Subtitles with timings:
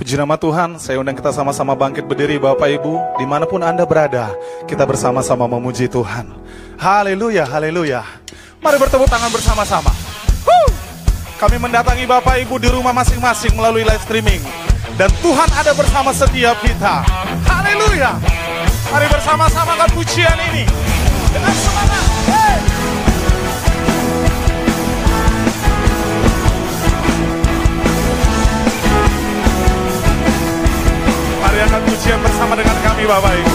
[0.00, 3.84] Puji nama Tuhan, saya undang kita sama-sama bangkit berdiri Bapak Ibu, di mana pun Anda
[3.84, 4.32] berada,
[4.64, 6.24] kita bersama-sama memuji Tuhan.
[6.80, 8.00] Haleluya, haleluya.
[8.64, 9.92] Mari bertepuk tangan bersama-sama.
[11.36, 14.40] Kami mendatangi Bapak Ibu di rumah masing-masing melalui live streaming.
[14.96, 17.04] Dan Tuhan ada bersama setiap kita.
[17.44, 18.16] Haleluya.
[18.88, 20.64] Mari bersama-sama kan pujian ini.
[21.28, 22.19] Dengan semangat.
[31.60, 33.54] Angkat pujian bersama dengan kami Bapak Ibu.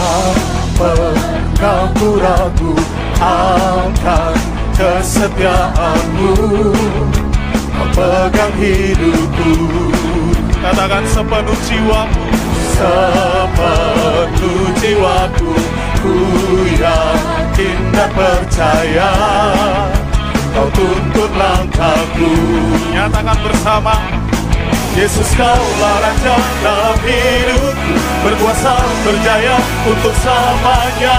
[0.00, 2.72] Apakah ku ragu
[3.20, 4.32] akan
[4.72, 6.32] kesetiaanmu
[7.68, 9.52] Kau pegang hidupku
[10.64, 12.24] Katakan sepenuh jiwamu.
[12.72, 15.52] Sepenuh jiwaku
[16.00, 16.16] Ku
[16.72, 19.12] yakin dan percaya
[20.56, 22.32] Kau tuntun langkahku
[22.96, 24.17] Nyatakan bersama.
[24.98, 27.94] Yesus kaulah Raja dalam hidupku
[28.26, 28.74] Berkuasa
[29.06, 29.54] berjaya
[29.86, 31.18] untuk selamanya.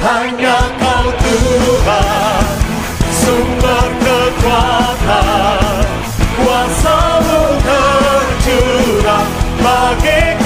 [0.00, 2.56] Hanya kau Tuhan
[3.12, 5.84] Sumber kekuatan.
[6.40, 9.28] Kuasamu tercurah
[9.60, 10.43] Bagiku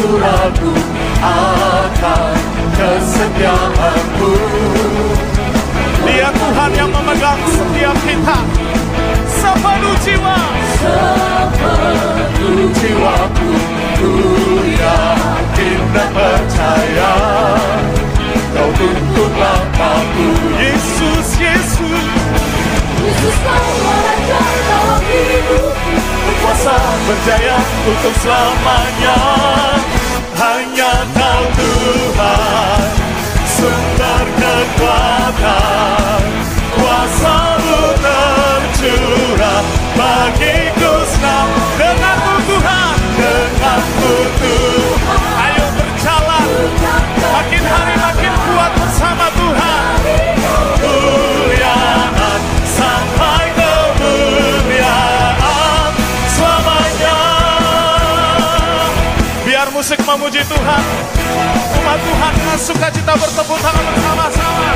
[0.00, 0.72] ku ragu
[1.20, 2.32] akan
[2.72, 4.32] kesetiaanmu
[6.08, 8.38] Dia Tuhan yang memegang setiap kita.
[9.28, 10.40] Sepenuh jiwa.
[10.80, 13.52] Sepenuh jiwaku
[14.00, 14.12] Ku
[14.64, 17.12] yakin dan percaya
[18.56, 22.08] Kau tuntun langkahku Yesus, Yesus.
[23.00, 25.69] Yesus kaulah Raja dalam
[27.10, 27.58] berjaya
[27.90, 29.18] untuk selamanya
[30.38, 32.86] Hanya kau Tuhan
[33.50, 36.22] Sumber kekuatan
[36.78, 39.62] Kuasamu tercurah
[39.98, 41.50] Bagiku senang
[41.82, 42.96] Denganmu Tuhan.
[43.18, 46.48] Denganmu Tuhan Ayo berjalan.
[47.18, 49.98] Makin hari makin kuat bersama Tuhan.
[50.38, 51.29] Kemuliaan
[60.00, 60.84] Musik memuji Tuhan.
[61.76, 64.72] Umat Tuhan dengan sukacita bertepuk tangan bersama-sama.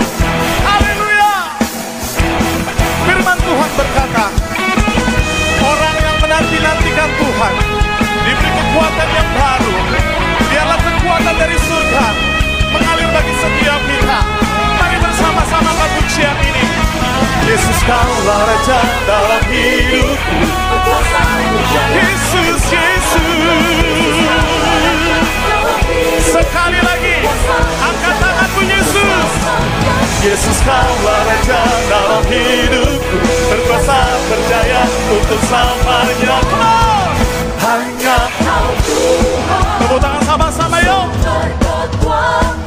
[0.68, 1.32] Haleluya.
[3.08, 4.24] Firman Tuhan berkata,
[5.64, 7.52] orang yang menanti-nantikan Tuhan
[8.20, 9.74] diberi kekuatan yang baru.
[10.52, 12.04] Biarlah kekuatan dari surga
[12.68, 14.18] mengalir bagi setiap kita.
[14.76, 16.64] Mari bersama-sama pujian ini.
[17.48, 20.36] Yesus kaulah Raja dalam hidupku
[21.96, 24.13] Yesus, Yesus.
[26.44, 27.16] Sekali lagi,
[27.80, 29.30] angkat tanganmu Yesus.
[30.24, 33.18] Yesus kaulah Raja dalam hidupku
[33.52, 37.12] Berkuasa berjaya untuk selamanya Come on.
[37.60, 38.18] Hanya
[39.84, 41.06] Tepuk tangan sama-sama yuk.
[41.20, 42.63] Berkekuatan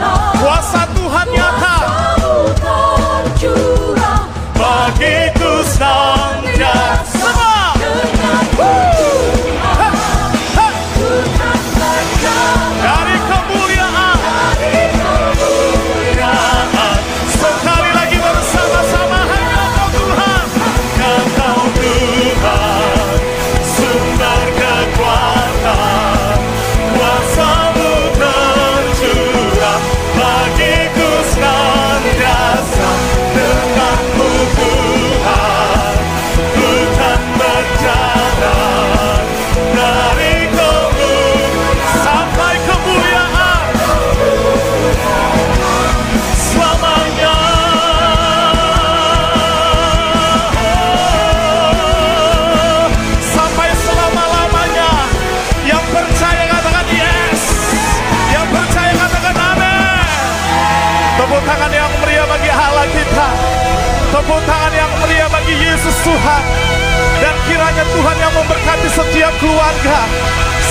[68.37, 70.05] memberkati setiap keluarga,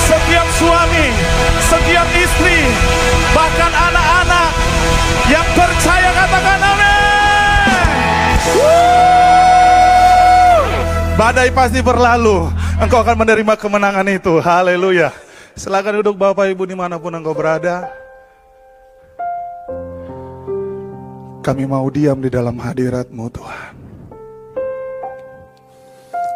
[0.06, 1.06] setiap suami,
[1.66, 2.62] setiap istri,
[3.34, 4.48] bahkan anak-anak
[5.26, 6.96] yang percaya katakan amin.
[11.16, 12.46] Badai pasti berlalu.
[12.76, 14.36] Engkau akan menerima kemenangan itu.
[14.36, 15.08] Haleluya.
[15.56, 17.88] Silakan duduk Bapak Ibu di mana pun engkau berada.
[21.40, 23.55] Kami mau diam di dalam hadirat-Mu Tuhan.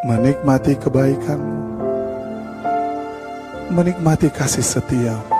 [0.00, 1.60] Menikmati kebaikan-Mu.
[3.68, 5.39] Menikmati kasih setia-Mu.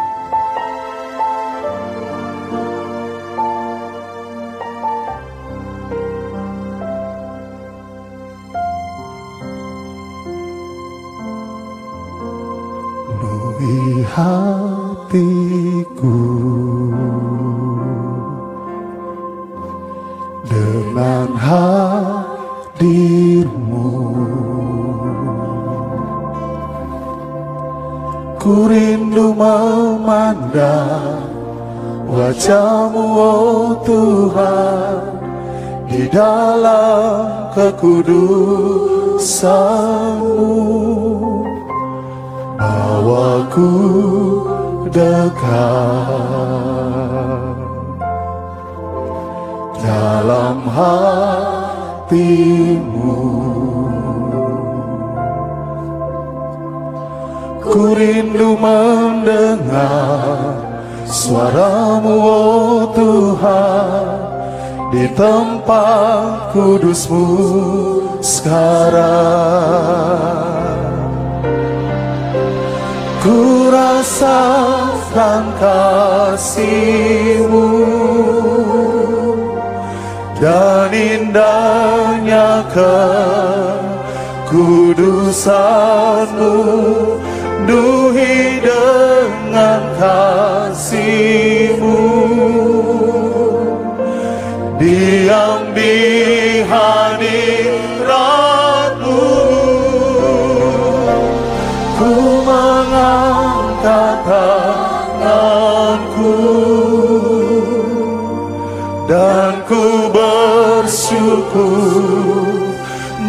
[66.50, 67.23] Kudusmu
[68.20, 69.00] sekarang.
[73.20, 77.69] Ku rasakan kasihmu
[80.41, 82.64] dan indahnya
[84.49, 86.56] kekudusanmu.
[87.69, 88.80] Duhi dengan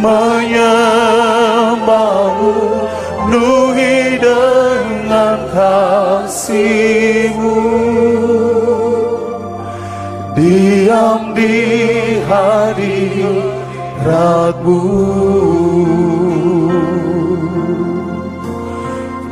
[0.01, 2.57] menyembahmu
[3.31, 7.61] penuhi dengan kasihmu.
[10.33, 11.61] Diam di
[12.25, 13.61] hadiratmu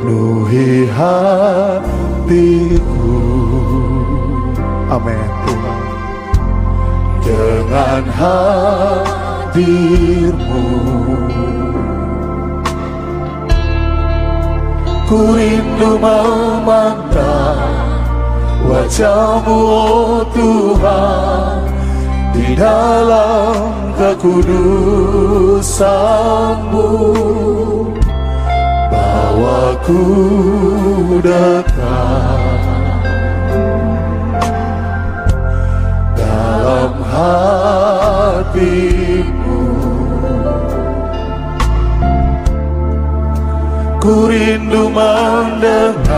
[0.00, 3.08] penuhi hatiku.
[4.90, 5.30] Amin.
[7.20, 8.04] Dengan
[9.50, 10.62] hadirmu.
[15.10, 17.74] Ku rindu memandang
[18.70, 21.66] wajahmu oh Tuhan
[22.30, 25.10] di dalam kekudusanmu.
[28.90, 30.02] Bawaku
[31.26, 32.62] dekat
[36.14, 38.99] dalam hatimu
[44.00, 46.08] Ku rindu mendengar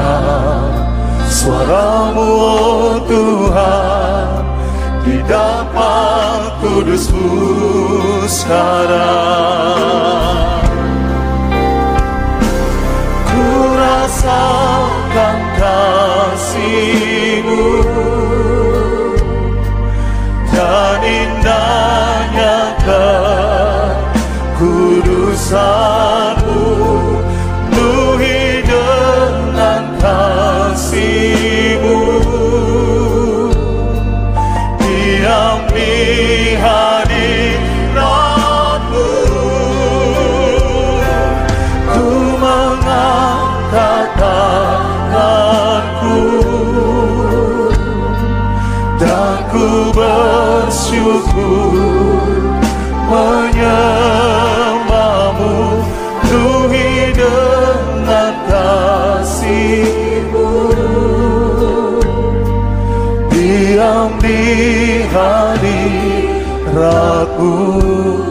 [1.27, 4.47] suaramu oh Tuhan.
[5.03, 7.43] Di dapat kudusmu
[8.31, 9.03] sekarang.
[13.27, 16.63] Ku rasakan kasihmu.
[20.55, 22.79] Dan indahnya
[24.55, 25.92] kekudusanmu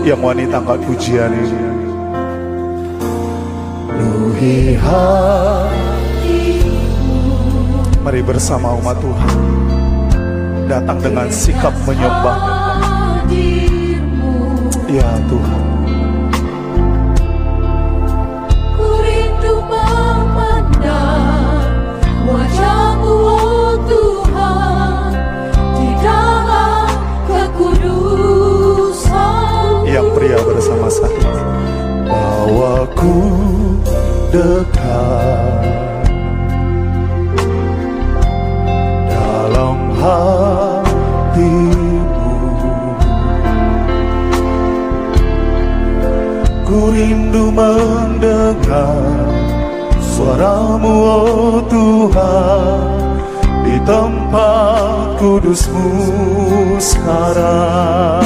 [0.05, 1.62] yang wanita angkat pujian ini.
[8.01, 9.38] Mari bersama umat Tuhan.
[10.65, 12.38] Datang dengan sikap menyembah.
[14.91, 15.71] Ya Tuhan
[30.15, 31.51] pria bersama-sama
[32.12, 33.20] Bawaku
[34.32, 35.63] dekat.
[39.08, 41.80] Dalam hatimu.
[46.68, 49.00] Ku rindu mendengar
[50.03, 52.84] Suaramu oh Tuhan.
[53.63, 55.88] Di tempat kudusmu
[56.75, 58.22] sekarang.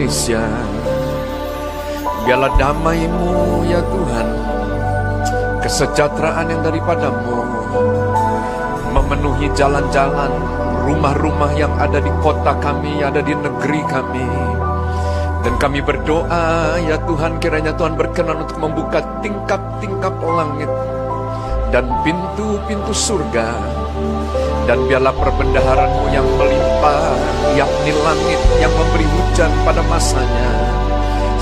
[0.00, 0.40] Indonesia.
[2.24, 4.28] Biarlah damai-Mu ya Tuhan,
[5.60, 7.44] kesejahteraan yang daripadamu
[8.96, 10.32] memenuhi jalan-jalan,
[10.88, 14.24] rumah-rumah yang ada di kota kami, ada di negeri kami.
[15.44, 20.72] Dan kami berdoa ya Tuhan kiranya Tuhan berkenan untuk membuka tingkap-tingkap langit
[21.76, 23.52] dan pintu-pintu surga
[24.70, 27.10] dan biarlah perbendaharanmu yang melimpah,
[27.58, 30.50] yakni langit yang memberi hujan pada masanya.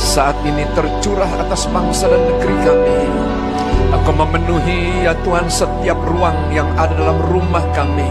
[0.01, 3.01] Saat ini tercurah atas bangsa dan negeri kami.
[4.01, 8.09] Aku memenuhi ya Tuhan setiap ruang yang ada dalam rumah kami.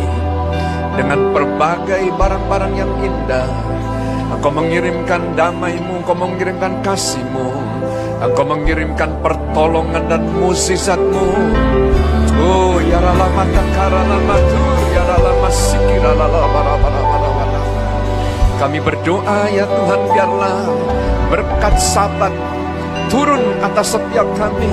[0.93, 3.49] Dengan berbagai barang-barang yang indah.
[4.37, 7.57] Engkau mengirimkan damaimu, engkau mengirimkan kasihmu.
[8.21, 11.25] Engkau mengirimkan pertolongan dan musisatmu.
[12.37, 13.25] Oh, ya lama
[18.57, 20.65] Kami berdoa ya Tuhan biarlah
[21.29, 22.33] berkat sabat
[23.05, 24.67] turun atas setiap kami.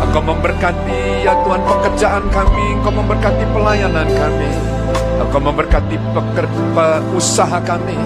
[0.00, 4.50] Engkau memberkati ya Tuhan pekerjaan kami, Engkau memberkati pelayanan kami.
[5.20, 8.00] Engkau memberkati pekerja usaha kami.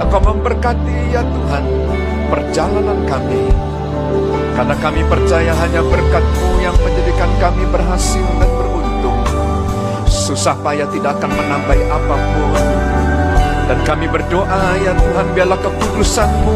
[0.00, 1.64] Engkau memberkati ya Tuhan
[2.32, 3.52] perjalanan kami.
[4.56, 8.59] Karena kami percaya hanya berkat-Mu yang menjadikan kami berhasil dan.
[10.30, 12.62] Susah payah tidak akan menambahi apa pun.
[13.66, 16.54] Dan kami berdoa ya Tuhan biarlah kekudusan-Mu.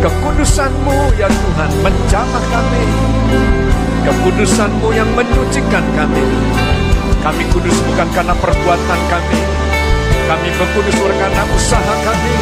[0.00, 2.84] Kekudusan-Mu ya Tuhan menjamah kami.
[4.08, 6.24] Kekudusan-Mu yang menyucikan kami.
[7.20, 9.40] Kami kudus bukan karena perbuatan kami.
[10.24, 12.34] Kami berkudus karena usaha kami.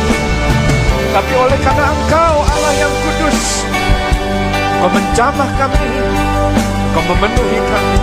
[1.11, 3.66] Tapi oleh karena Engkau Allah yang kudus
[4.79, 5.90] Kau menjamah kami,
[6.94, 7.98] Kau memenuhi kami,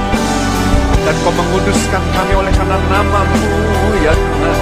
[1.01, 3.41] dan Kau menguduskan kami oleh karena namamu
[4.05, 4.59] ya Tuhan.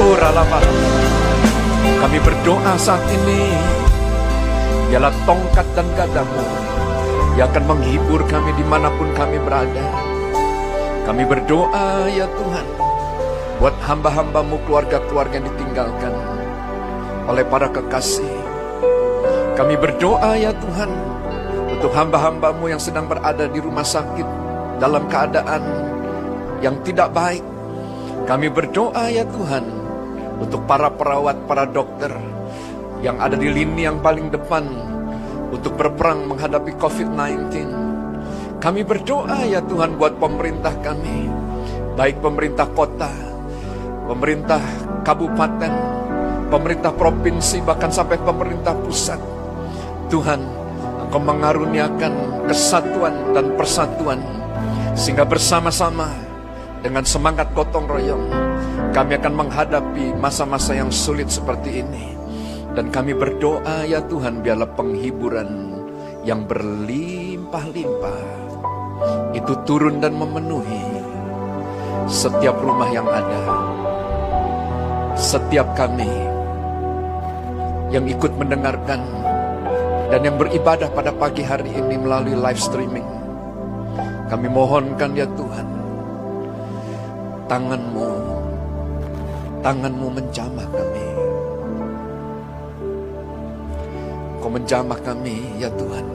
[0.00, 0.14] Oh
[2.00, 3.52] Kami berdoa saat ini,
[4.90, 6.44] ialah tongkat dan gadamu
[7.36, 9.86] yang akan menghibur kami di mana pun kami berada.
[11.04, 12.66] Kami berdoa ya Tuhan,
[13.58, 16.14] buat hamba-hambamu keluarga-keluarga yang ditinggalkan
[17.26, 18.34] oleh para kekasih,
[19.58, 21.09] kami berdoa ya Tuhan
[21.80, 24.28] untuk hamba-hambamu yang sedang berada di rumah sakit
[24.76, 25.64] dalam keadaan
[26.60, 27.40] yang tidak baik.
[28.28, 29.64] Kami berdoa ya Tuhan
[30.44, 32.12] untuk para perawat, para dokter
[33.00, 34.68] yang ada di lini yang paling depan
[35.48, 37.48] untuk berperang menghadapi COVID-19.
[38.60, 41.32] Kami berdoa ya Tuhan buat pemerintah kami,
[41.96, 43.08] baik pemerintah kota,
[44.04, 44.60] pemerintah
[45.00, 45.72] kabupaten,
[46.52, 49.16] pemerintah provinsi, bahkan sampai pemerintah pusat.
[50.12, 50.59] Tuhan,
[51.10, 54.22] Engkau mengaruniakan kesatuan dan persatuan,
[54.94, 56.06] sehingga bersama-sama
[56.86, 58.30] dengan semangat gotong royong,
[58.94, 62.14] kami akan menghadapi masa-masa yang sulit seperti ini.
[62.78, 65.82] Dan kami berdoa ya Tuhan, biarlah penghiburan
[66.22, 68.22] yang berlimpah-limpah
[69.34, 71.02] itu turun dan memenuhi
[72.06, 73.42] setiap rumah yang ada.
[75.18, 76.06] Setiap kami
[77.90, 79.02] yang ikut mendengarkan
[80.10, 83.06] dan yang beribadah pada pagi hari ini melalui live streaming.
[84.26, 85.66] Kami mohonkan ya Tuhan,
[87.46, 88.10] tanganmu,
[89.62, 91.06] tanganmu menjamah kami.
[94.42, 96.06] Kau menjamah kami ya Tuhan.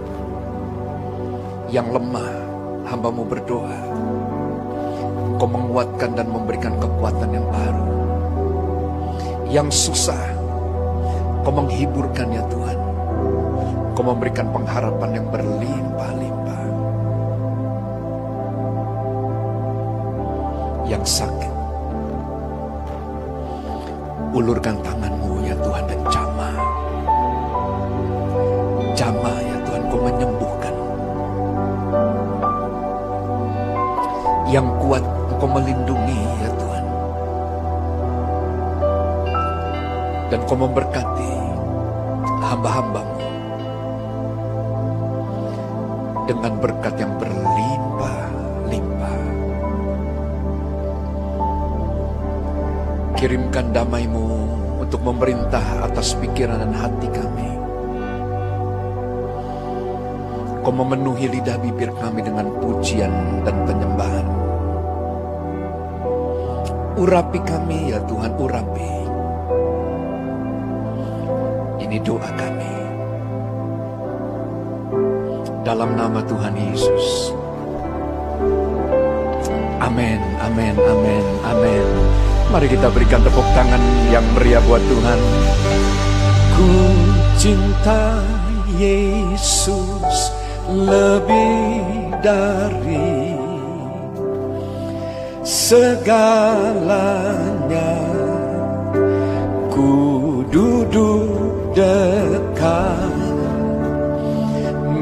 [1.71, 2.31] Yang lemah,
[2.87, 3.79] hambamu berdoa.
[5.39, 7.85] Kau menguatkan dan memberikan kekuatan yang baru.
[9.51, 10.23] Yang susah,
[11.43, 12.84] Kau menghiburkan ya Tuhan.
[13.95, 16.63] Kau memberikan pengharapan yang berlimpah-limpah.
[20.83, 21.53] Yang sakit,
[24.35, 26.55] ulurkan tanganmu ya Tuhan dan jamah.
[28.99, 30.75] Jamah ya Tuhan, kau menyembuhkan.
[34.51, 35.03] Yang kuat,
[35.39, 36.85] kau melindungi ya Tuhan.
[40.35, 41.31] Dan kau memberkati
[42.43, 43.14] hamba-hambamu
[46.25, 49.21] dengan berkat yang berlimpah-limpah.
[53.15, 54.27] Kirimkan damaimu
[54.81, 57.49] untuk memerintah atas pikiran dan hati kami.
[60.65, 63.13] Kau memenuhi lidah bibir kami dengan pujian
[63.45, 64.27] dan penyembahan.
[66.95, 68.91] Urapi kami ya Tuhan, urapi.
[71.85, 72.84] Ini doa kami.
[75.65, 77.33] Dalam nama Tuhan Yesus.
[79.81, 81.87] Amin, amin, amin, amin.
[82.53, 83.81] Mari kita berikan tepuk tangan
[84.13, 85.17] yang meriah buat Tuhan.
[86.53, 86.69] Ku
[87.41, 88.21] cinta
[88.77, 90.29] Yesus
[90.69, 93.33] lebih dari
[95.41, 97.09] segalanya.
[99.73, 103.04] Ku duduk dekat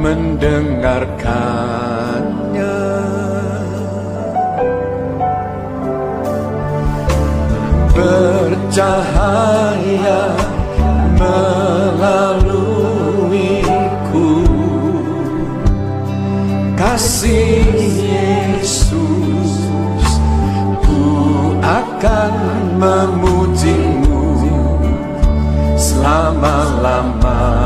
[0.04, 2.76] mendengarkannya.
[7.96, 8.92] Bercahaya
[11.16, 12.84] melaluiku.
[16.76, 17.64] Kasih
[18.04, 19.56] Yesus
[20.84, 21.08] ku
[21.64, 22.36] akan
[22.76, 24.20] memujimu
[25.80, 27.63] selama-lamanya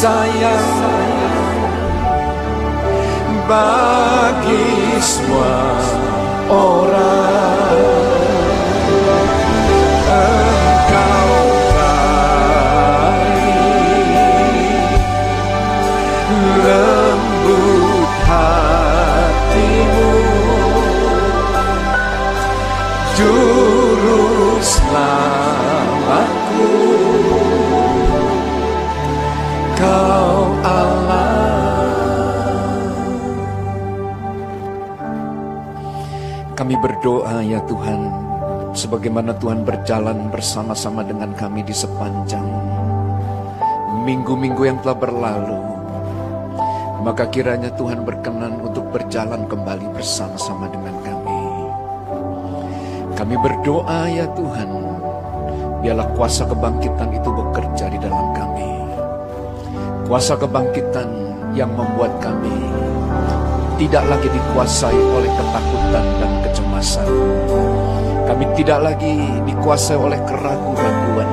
[0.00, 0.72] sayang
[3.44, 5.76] Bagi semua
[6.48, 7.76] orang.
[10.08, 11.32] Engkau
[11.74, 12.48] baik
[16.64, 20.14] lembut hatimu?
[23.18, 26.30] Juru selamatku
[36.70, 37.98] kami berdoa ya Tuhan
[38.78, 42.46] sebagaimana Tuhan berjalan bersama-sama dengan kami di sepanjang
[44.06, 45.58] minggu-minggu yang telah berlalu
[47.02, 51.42] maka kiranya Tuhan berkenan untuk berjalan kembali bersama-sama dengan kami.
[53.18, 54.70] Kami berdoa ya Tuhan,
[55.82, 58.70] biarlah kuasa kebangkitan itu bekerja di dalam kami.
[60.06, 61.08] Kuasa kebangkitan
[61.58, 62.54] yang membuat kami
[63.80, 66.32] tidak lagi dikuasai oleh ketakutan dan
[66.80, 67.08] kecemasan.
[68.24, 69.14] Kami tidak lagi
[69.44, 71.28] dikuasai oleh keraguan-raguan.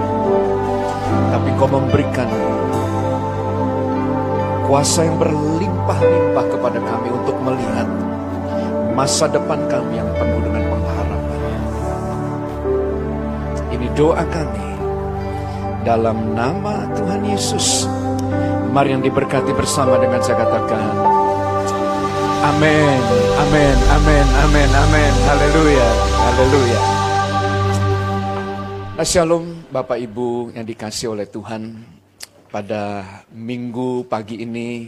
[1.32, 2.28] Tapi kau memberikan
[4.68, 7.88] kuasa yang berlimpah-limpah kepada kami untuk melihat
[8.92, 11.40] masa depan kami yang penuh dengan pengharapan.
[13.72, 14.68] Ini doa kami
[15.88, 17.88] dalam nama Tuhan Yesus.
[18.68, 21.17] Mari yang diberkati bersama dengan saya katakan,
[22.38, 23.02] Amin,
[23.42, 25.14] amin, amin, amin, amin.
[25.26, 25.90] Haleluya,
[26.22, 26.82] haleluya.
[28.94, 31.82] Nah, shalom Bapak Ibu yang dikasih oleh Tuhan.
[32.54, 33.02] Pada
[33.34, 34.86] minggu pagi ini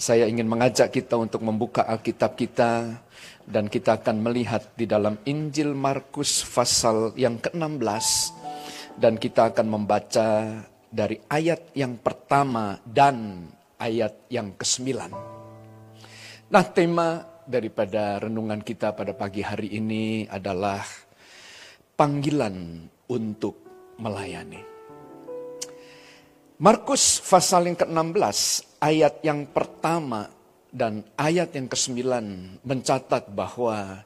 [0.00, 3.04] saya ingin mengajak kita untuk membuka Alkitab kita
[3.44, 8.32] dan kita akan melihat di dalam Injil Markus pasal yang ke-16
[8.96, 10.28] dan kita akan membaca
[10.88, 13.44] dari ayat yang pertama dan
[13.76, 15.41] ayat yang ke-9.
[16.52, 20.84] Nah, tema daripada renungan kita pada pagi hari ini adalah
[21.96, 22.76] panggilan
[23.08, 23.56] untuk
[23.96, 24.60] melayani.
[26.60, 28.38] Markus pasal yang ke-16
[28.84, 30.28] ayat yang pertama
[30.68, 32.04] dan ayat yang ke-9
[32.68, 34.04] mencatat bahwa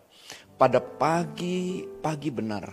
[0.54, 2.70] pada pagi-pagi benar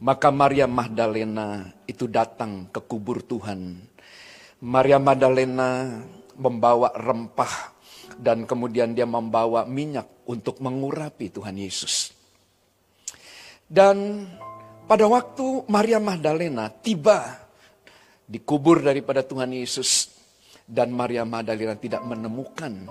[0.00, 3.84] maka Maria Magdalena itu datang ke kubur Tuhan.
[4.64, 6.00] Maria Magdalena
[6.40, 7.81] membawa rempah
[8.18, 12.12] dan kemudian dia membawa minyak untuk mengurapi Tuhan Yesus.
[13.64, 14.28] Dan
[14.84, 17.40] pada waktu Maria Magdalena tiba
[18.28, 20.12] di kubur daripada Tuhan Yesus
[20.68, 22.88] dan Maria Magdalena tidak menemukan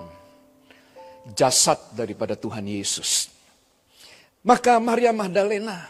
[1.38, 3.30] jasad daripada Tuhan Yesus.
[4.42, 5.86] Maka Maria Magdalena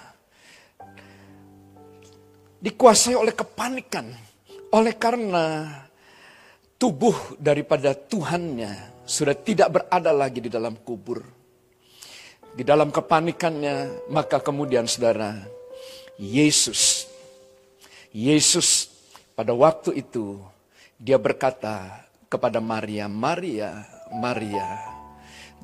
[2.61, 4.12] dikuasai oleh kepanikan
[4.73, 5.68] oleh karena
[6.77, 11.23] tubuh daripada Tuhannya sudah tidak berada lagi di dalam kubur.
[12.53, 15.41] Di dalam kepanikannya, maka kemudian saudara,
[16.21, 17.09] Yesus,
[18.12, 18.93] Yesus
[19.33, 20.37] pada waktu itu,
[21.01, 24.69] dia berkata kepada Maria, Maria, Maria.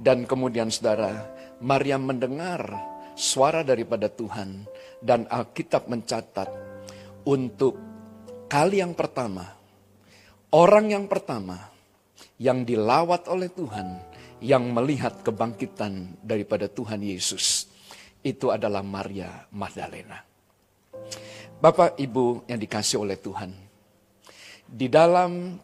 [0.00, 1.28] Dan kemudian saudara,
[1.60, 2.72] Maria mendengar
[3.12, 4.64] suara daripada Tuhan.
[4.98, 6.48] Dan Alkitab mencatat
[7.28, 7.76] untuk
[8.48, 9.44] kali yang pertama,
[10.50, 11.77] orang yang pertama
[12.38, 13.98] yang dilawat oleh Tuhan,
[14.38, 17.66] yang melihat kebangkitan daripada Tuhan Yesus,
[18.22, 20.22] itu adalah Maria Magdalena.
[21.58, 23.50] Bapak Ibu yang dikasih oleh Tuhan,
[24.62, 25.58] di dalam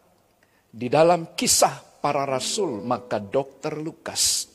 [0.74, 4.50] di dalam kisah para rasul maka dokter Lukas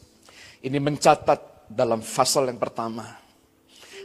[0.60, 3.08] ini mencatat dalam pasal yang pertama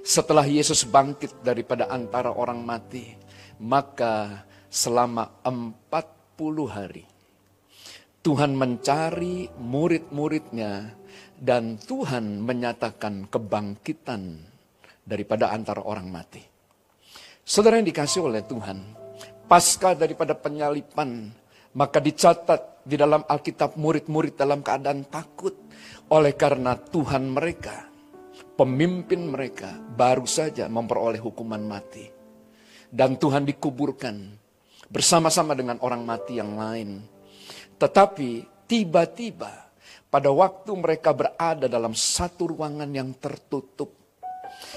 [0.05, 3.18] setelah Yesus bangkit daripada antara orang mati
[3.59, 5.74] maka selama 40
[6.70, 7.13] hari
[8.24, 10.96] Tuhan mencari murid-muridnya
[11.37, 14.40] dan Tuhan menyatakan kebangkitan
[15.04, 16.40] daripada antara orang mati.
[17.44, 18.80] Saudara yang dikasih oleh Tuhan,
[19.44, 21.37] pasca daripada penyalipan,
[21.76, 25.52] maka dicatat di dalam Alkitab murid-murid dalam keadaan takut
[26.08, 27.92] oleh karena Tuhan mereka,
[28.56, 32.08] pemimpin mereka baru saja memperoleh hukuman mati.
[32.88, 34.16] Dan Tuhan dikuburkan
[34.88, 37.12] bersama-sama dengan orang mati yang lain
[37.76, 39.64] tetapi tiba-tiba
[40.14, 43.90] pada waktu mereka berada dalam satu ruangan yang tertutup.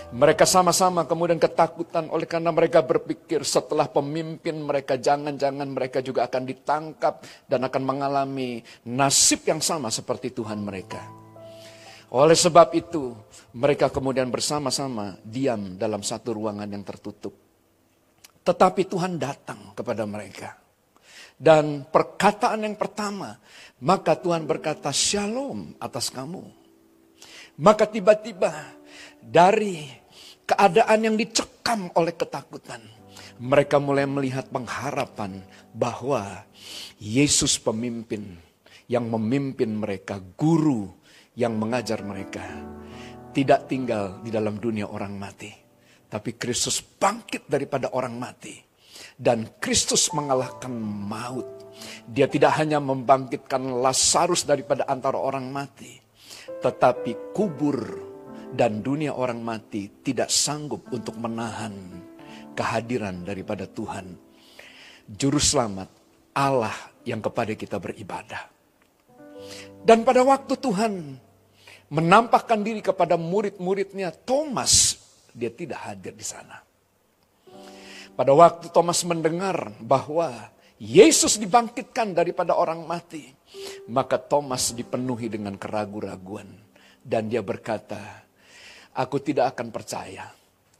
[0.09, 6.43] Mereka sama-sama kemudian ketakutan oleh karena mereka berpikir setelah pemimpin mereka jangan-jangan mereka juga akan
[6.47, 11.05] ditangkap dan akan mengalami nasib yang sama seperti Tuhan mereka.
[12.17, 13.13] Oleh sebab itu
[13.53, 17.35] mereka kemudian bersama-sama diam dalam satu ruangan yang tertutup.
[18.41, 20.66] Tetapi Tuhan datang kepada mereka
[21.37, 23.37] dan perkataan yang pertama,
[23.77, 26.49] maka Tuhan berkata shalom atas kamu.
[27.61, 28.49] Maka tiba-tiba
[29.21, 29.85] dari
[30.49, 32.81] keadaan yang dicekam oleh ketakutan,
[33.37, 36.45] mereka mulai melihat pengharapan bahwa
[36.97, 38.37] Yesus pemimpin
[38.89, 40.89] yang memimpin mereka, guru
[41.37, 42.45] yang mengajar mereka,
[43.29, 45.53] tidak tinggal di dalam dunia orang mati.
[46.07, 48.66] Tapi Kristus bangkit daripada orang mati
[49.17, 50.69] dan Kristus mengalahkan
[51.09, 51.45] maut.
[52.09, 55.97] Dia tidak hanya membangkitkan Lazarus daripada antara orang mati,
[56.61, 57.77] tetapi kubur
[58.53, 61.73] dan dunia orang mati tidak sanggup untuk menahan
[62.57, 64.17] kehadiran daripada Tuhan.
[65.05, 65.89] Juru selamat
[66.33, 66.73] Allah
[67.05, 68.49] yang kepada kita beribadah.
[69.85, 70.93] Dan pada waktu Tuhan
[71.87, 74.99] menampakkan diri kepada murid-muridnya, Thomas,
[75.31, 76.66] dia tidak hadir di sana.
[78.17, 80.49] Pada waktu Thomas mendengar bahwa
[80.81, 83.29] Yesus dibangkitkan daripada orang mati,
[83.85, 86.49] maka Thomas dipenuhi dengan keraguan-raguan
[87.05, 88.25] dan dia berkata,
[88.97, 90.33] "Aku tidak akan percaya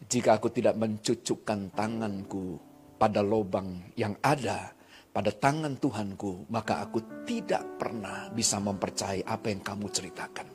[0.10, 2.58] jika aku tidak mencucukkan tanganku
[2.98, 4.74] pada lubang yang ada
[5.14, 10.50] pada tangan Tuhanku, maka aku tidak pernah bisa mempercayai apa yang kamu ceritakan."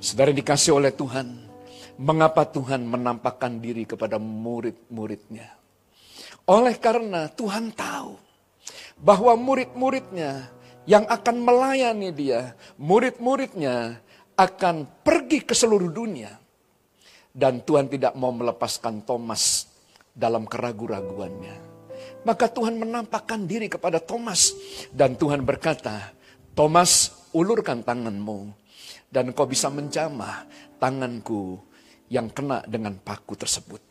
[0.00, 1.44] Saudara dikasih oleh Tuhan,
[2.00, 5.57] mengapa Tuhan menampakkan diri kepada murid-muridnya?
[6.48, 8.16] Oleh karena Tuhan tahu
[8.96, 10.48] bahwa murid-muridnya
[10.88, 14.00] yang akan melayani dia, murid-muridnya
[14.32, 16.32] akan pergi ke seluruh dunia.
[17.28, 19.68] Dan Tuhan tidak mau melepaskan Thomas
[20.16, 21.56] dalam keraguan-raguannya.
[22.24, 24.56] Maka Tuhan menampakkan diri kepada Thomas.
[24.88, 26.16] Dan Tuhan berkata,
[26.56, 28.56] Thomas ulurkan tanganmu.
[29.12, 30.48] Dan kau bisa menjamah
[30.80, 31.60] tanganku
[32.08, 33.87] yang kena dengan paku tersebut.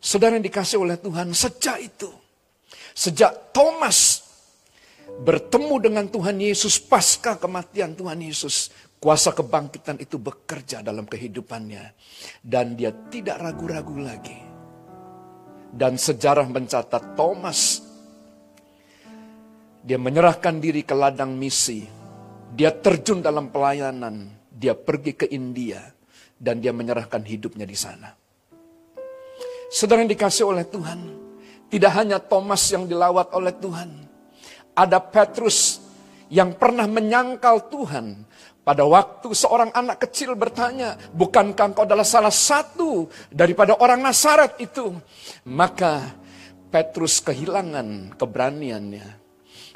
[0.00, 2.08] Saudara yang dikasih oleh Tuhan sejak itu.
[2.96, 4.24] Sejak Thomas
[5.20, 8.72] bertemu dengan Tuhan Yesus pasca kematian Tuhan Yesus.
[9.00, 11.96] Kuasa kebangkitan itu bekerja dalam kehidupannya.
[12.44, 14.36] Dan dia tidak ragu-ragu lagi.
[15.72, 17.80] Dan sejarah mencatat Thomas.
[19.80, 21.88] Dia menyerahkan diri ke ladang misi.
[22.52, 24.28] Dia terjun dalam pelayanan.
[24.52, 25.80] Dia pergi ke India.
[26.36, 28.19] Dan dia menyerahkan hidupnya di sana.
[29.70, 31.22] Saudara yang dikasih oleh Tuhan.
[31.70, 34.10] Tidak hanya Thomas yang dilawat oleh Tuhan
[34.80, 35.82] ada Petrus
[36.30, 38.26] yang pernah menyangkal Tuhan.
[38.60, 44.94] Pada waktu seorang anak kecil bertanya, bukankah engkau adalah salah satu daripada orang Nasaret itu?
[45.48, 46.14] Maka
[46.70, 49.18] Petrus kehilangan keberaniannya.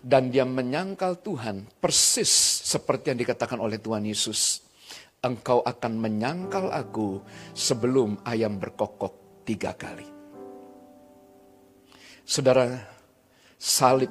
[0.04, 2.28] Dan dia menyangkal Tuhan persis
[2.60, 4.60] seperti yang dikatakan oleh Tuhan Yesus.
[5.24, 7.24] Engkau akan menyangkal aku
[7.56, 10.08] sebelum ayam berkokok tiga kali.
[12.24, 12.80] Saudara,
[13.60, 14.10] salib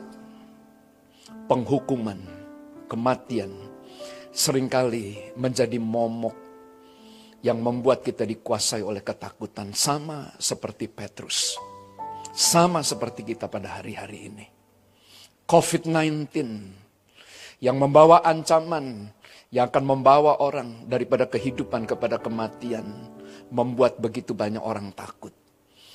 [1.50, 2.22] penghukuman,
[2.86, 3.50] kematian,
[4.30, 6.38] sering kali menjadi momok
[7.44, 9.76] yang membuat kita dikuasai oleh ketakutan.
[9.76, 11.60] Sama seperti Petrus.
[12.34, 14.46] Sama seperti kita pada hari-hari ini.
[15.44, 16.34] COVID-19
[17.60, 19.12] yang membawa ancaman,
[19.54, 23.13] yang akan membawa orang daripada kehidupan kepada kematian,
[23.52, 25.34] membuat begitu banyak orang takut.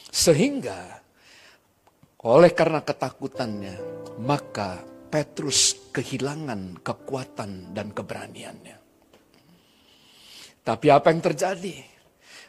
[0.08, 0.98] Sehingga
[2.18, 3.76] oleh karena ketakutannya,
[4.18, 8.76] maka Petrus kehilangan kekuatan dan keberaniannya.
[10.66, 11.80] Tapi apa yang terjadi?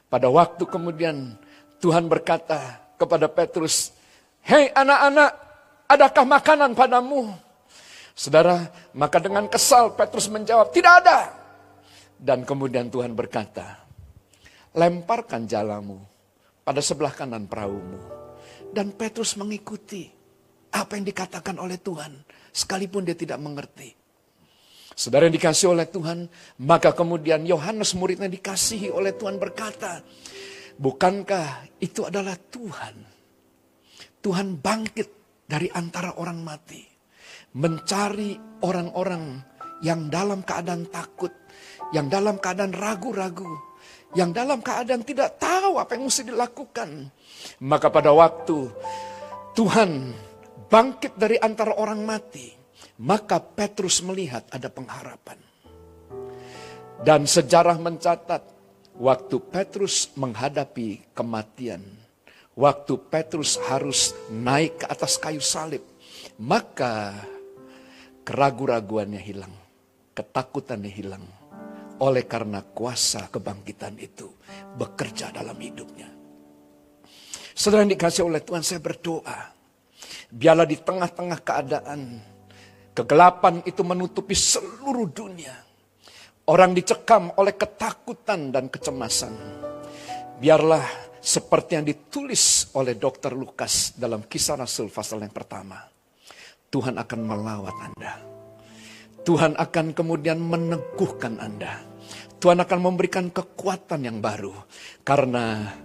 [0.10, 1.40] Pada waktu kemudian
[1.80, 3.96] Tuhan berkata kepada Petrus,
[4.44, 5.32] Hei anak-anak,
[5.88, 7.32] adakah makanan padamu?
[8.12, 11.20] Saudara, maka dengan kesal Petrus menjawab, tidak ada.
[12.20, 13.88] Dan kemudian Tuhan berkata,
[14.76, 16.02] lemparkan jalamu
[16.62, 17.98] pada sebelah kanan perahumu.
[18.70, 20.06] Dan Petrus mengikuti
[20.70, 22.22] apa yang dikatakan oleh Tuhan
[22.54, 23.98] sekalipun dia tidak mengerti.
[24.94, 26.28] Saudara yang dikasih oleh Tuhan,
[26.60, 30.04] maka kemudian Yohanes muridnya dikasihi oleh Tuhan berkata,
[30.76, 32.96] bukankah itu adalah Tuhan?
[34.20, 35.08] Tuhan bangkit
[35.48, 36.84] dari antara orang mati,
[37.56, 39.40] mencari orang-orang
[39.80, 41.32] yang dalam keadaan takut,
[41.96, 43.69] yang dalam keadaan ragu-ragu,
[44.18, 46.90] yang dalam keadaan tidak tahu apa yang mesti dilakukan.
[47.62, 48.70] Maka pada waktu
[49.54, 50.14] Tuhan
[50.70, 52.50] bangkit dari antara orang mati,
[53.02, 55.38] maka Petrus melihat ada pengharapan.
[57.00, 58.44] Dan sejarah mencatat
[59.00, 61.80] waktu Petrus menghadapi kematian,
[62.60, 65.80] waktu Petrus harus naik ke atas kayu salib,
[66.36, 67.16] maka
[68.28, 69.56] keraguan-raguannya hilang,
[70.12, 71.39] ketakutannya hilang.
[72.00, 74.32] Oleh karena kuasa kebangkitan itu
[74.80, 76.08] bekerja dalam hidupnya.
[77.52, 79.60] Saudara yang dikasih oleh Tuhan, saya berdoa
[80.30, 82.22] Biarlah di tengah-tengah keadaan
[82.94, 85.58] kegelapan itu menutupi seluruh dunia.
[86.46, 89.34] Orang dicekam oleh ketakutan dan kecemasan.
[90.38, 90.86] Biarlah
[91.18, 93.34] seperti yang ditulis oleh Dr.
[93.34, 95.82] Lukas dalam kisah Rasul pasal yang pertama.
[96.70, 98.14] Tuhan akan melawat Anda.
[99.26, 101.89] Tuhan akan kemudian meneguhkan Anda.
[102.40, 104.56] Tuhan akan memberikan kekuatan yang baru.
[105.04, 105.76] Karena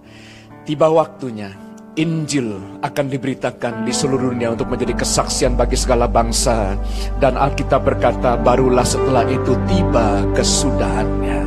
[0.63, 1.51] tiba waktunya
[1.99, 6.79] Injil akan diberitakan di seluruh dunia untuk menjadi kesaksian bagi segala bangsa.
[7.19, 11.43] Dan Alkitab berkata, barulah setelah itu tiba kesudahannya.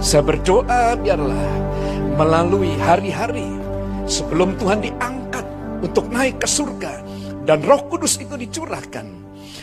[0.00, 1.52] Saya berdoa biarlah
[2.16, 3.48] melalui hari-hari
[4.08, 5.44] sebelum Tuhan diangkat
[5.84, 7.04] untuk naik ke surga.
[7.44, 9.04] Dan roh kudus itu dicurahkan.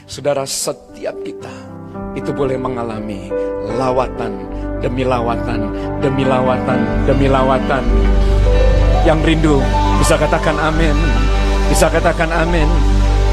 [0.09, 1.76] Saudara setiap kita
[2.17, 3.29] itu boleh mengalami
[3.77, 6.79] lawatan demi lawatan, demi lawatan,
[7.09, 7.83] demi lawatan.
[9.05, 9.57] Yang rindu
[10.01, 10.95] bisa katakan amin.
[11.71, 12.67] Bisa katakan amin.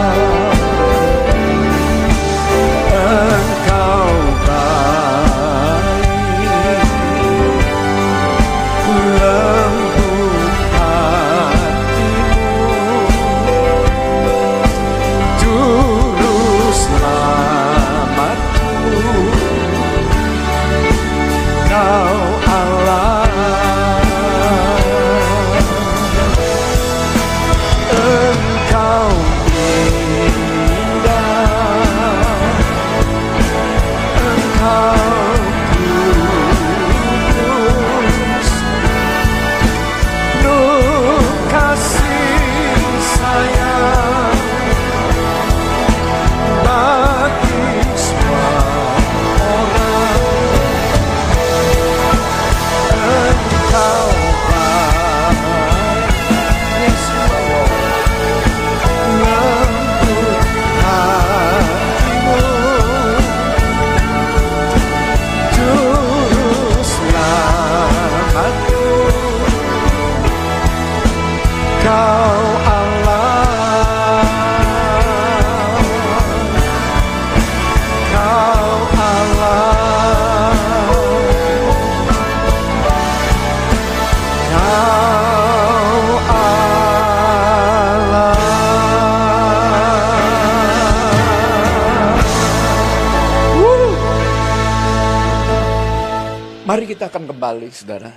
[97.16, 98.12] Akan kembali saudara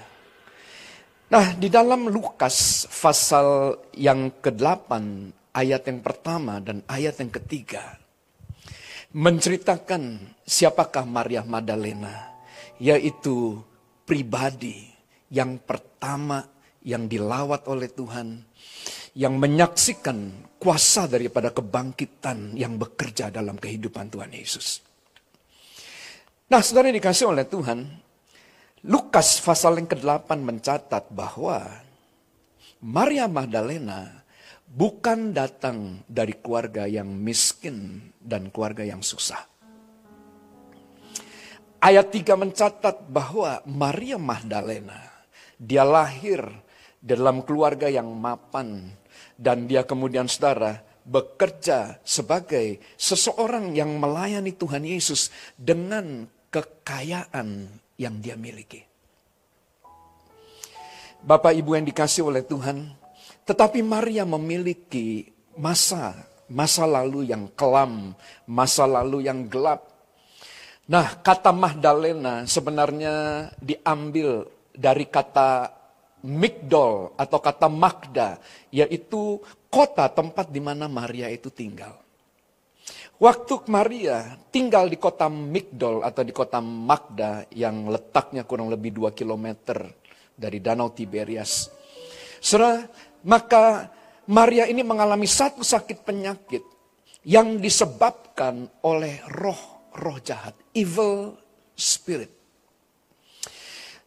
[1.29, 4.89] Nah, di dalam Lukas pasal yang ke-8,
[5.53, 8.01] ayat yang pertama dan ayat yang ketiga,
[9.13, 12.33] menceritakan siapakah Maria Magdalena,
[12.81, 13.61] yaitu
[14.09, 14.89] pribadi
[15.29, 16.49] yang pertama
[16.81, 18.41] yang dilawat oleh Tuhan,
[19.13, 24.81] yang menyaksikan kuasa daripada kebangkitan yang bekerja dalam kehidupan Tuhan Yesus.
[26.49, 28.08] Nah, saudara dikasih oleh Tuhan,
[28.87, 31.67] Lukas pasal yang ke-8 mencatat bahwa
[32.79, 34.23] Maria Magdalena
[34.71, 39.43] bukan datang dari keluarga yang miskin dan keluarga yang susah.
[41.83, 45.11] Ayat 3 mencatat bahwa Maria Magdalena
[45.59, 46.39] dia lahir
[47.03, 48.95] dalam keluarga yang mapan
[49.35, 57.67] dan dia kemudian saudara bekerja sebagai seseorang yang melayani Tuhan Yesus dengan kekayaan
[57.99, 58.81] yang dia miliki.
[61.19, 62.95] Bapak Ibu yang dikasih oleh Tuhan,
[63.43, 65.27] tetapi Maria memiliki
[65.59, 66.15] masa
[66.49, 68.17] masa lalu yang kelam,
[68.49, 69.85] masa lalu yang gelap.
[70.89, 75.77] Nah, kata Magdalena sebenarnya diambil dari kata
[76.25, 78.41] Migdol atau kata Magda,
[78.73, 79.39] yaitu
[79.71, 81.95] kota tempat di mana Maria itu tinggal.
[83.19, 89.11] Waktu Maria tinggal di kota Migdol atau di kota Magda yang letaknya kurang lebih 2
[89.11, 89.75] km
[90.39, 91.67] dari Danau Tiberias.
[93.27, 93.91] Maka
[94.31, 96.63] Maria ini mengalami satu sakit penyakit
[97.27, 101.35] yang disebabkan oleh roh-roh jahat, evil
[101.75, 102.31] spirit.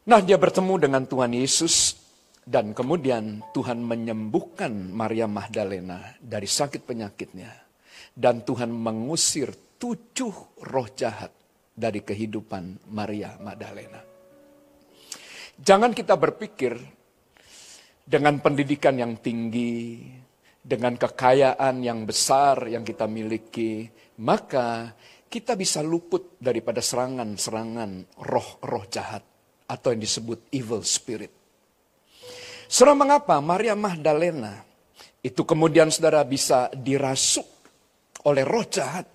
[0.08, 2.00] Nah, dia bertemu dengan Tuhan Yesus
[2.48, 7.61] dan kemudian Tuhan menyembuhkan Maria Magdalena dari sakit penyakitnya
[8.12, 11.32] dan Tuhan mengusir tujuh roh jahat
[11.72, 14.00] dari kehidupan Maria Magdalena.
[15.56, 16.76] Jangan kita berpikir
[18.02, 20.04] dengan pendidikan yang tinggi,
[20.62, 23.88] dengan kekayaan yang besar yang kita miliki,
[24.22, 24.94] maka
[25.26, 29.24] kita bisa luput daripada serangan-serangan roh-roh jahat
[29.64, 31.32] atau yang disebut evil spirit.
[32.68, 34.60] Saudara mengapa Maria Magdalena
[35.24, 37.61] itu kemudian saudara bisa dirasuk
[38.26, 39.06] oleh roh jahat.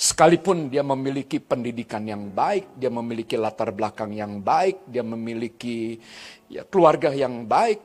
[0.00, 6.00] Sekalipun dia memiliki pendidikan yang baik, dia memiliki latar belakang yang baik, dia memiliki
[6.48, 7.84] ya, keluarga yang baik.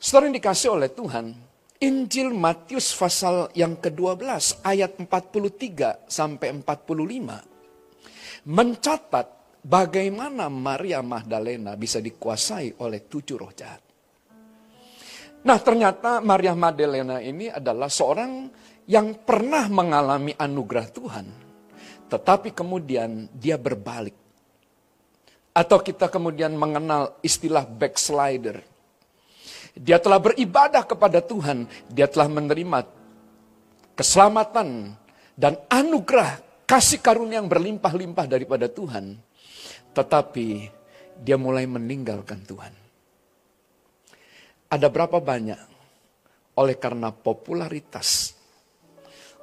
[0.00, 1.36] Setelah dikasih oleh Tuhan,
[1.84, 9.26] Injil Matius pasal yang ke-12 ayat 43 sampai 45 mencatat
[9.64, 13.80] bagaimana Maria Magdalena bisa dikuasai oleh tujuh roh jahat.
[15.44, 18.48] Nah ternyata Maria Magdalena ini adalah seorang
[18.84, 21.26] yang pernah mengalami anugerah Tuhan,
[22.08, 24.16] tetapi kemudian dia berbalik.
[25.54, 28.58] Atau kita kemudian mengenal istilah backslider.
[29.74, 32.86] Dia telah beribadah kepada Tuhan, dia telah menerima
[33.94, 34.98] keselamatan
[35.38, 39.14] dan anugerah kasih karunia yang berlimpah-limpah daripada Tuhan.
[39.94, 40.48] Tetapi
[41.22, 42.74] dia mulai meninggalkan Tuhan.
[44.74, 45.60] Ada berapa banyak
[46.58, 48.33] oleh karena popularitas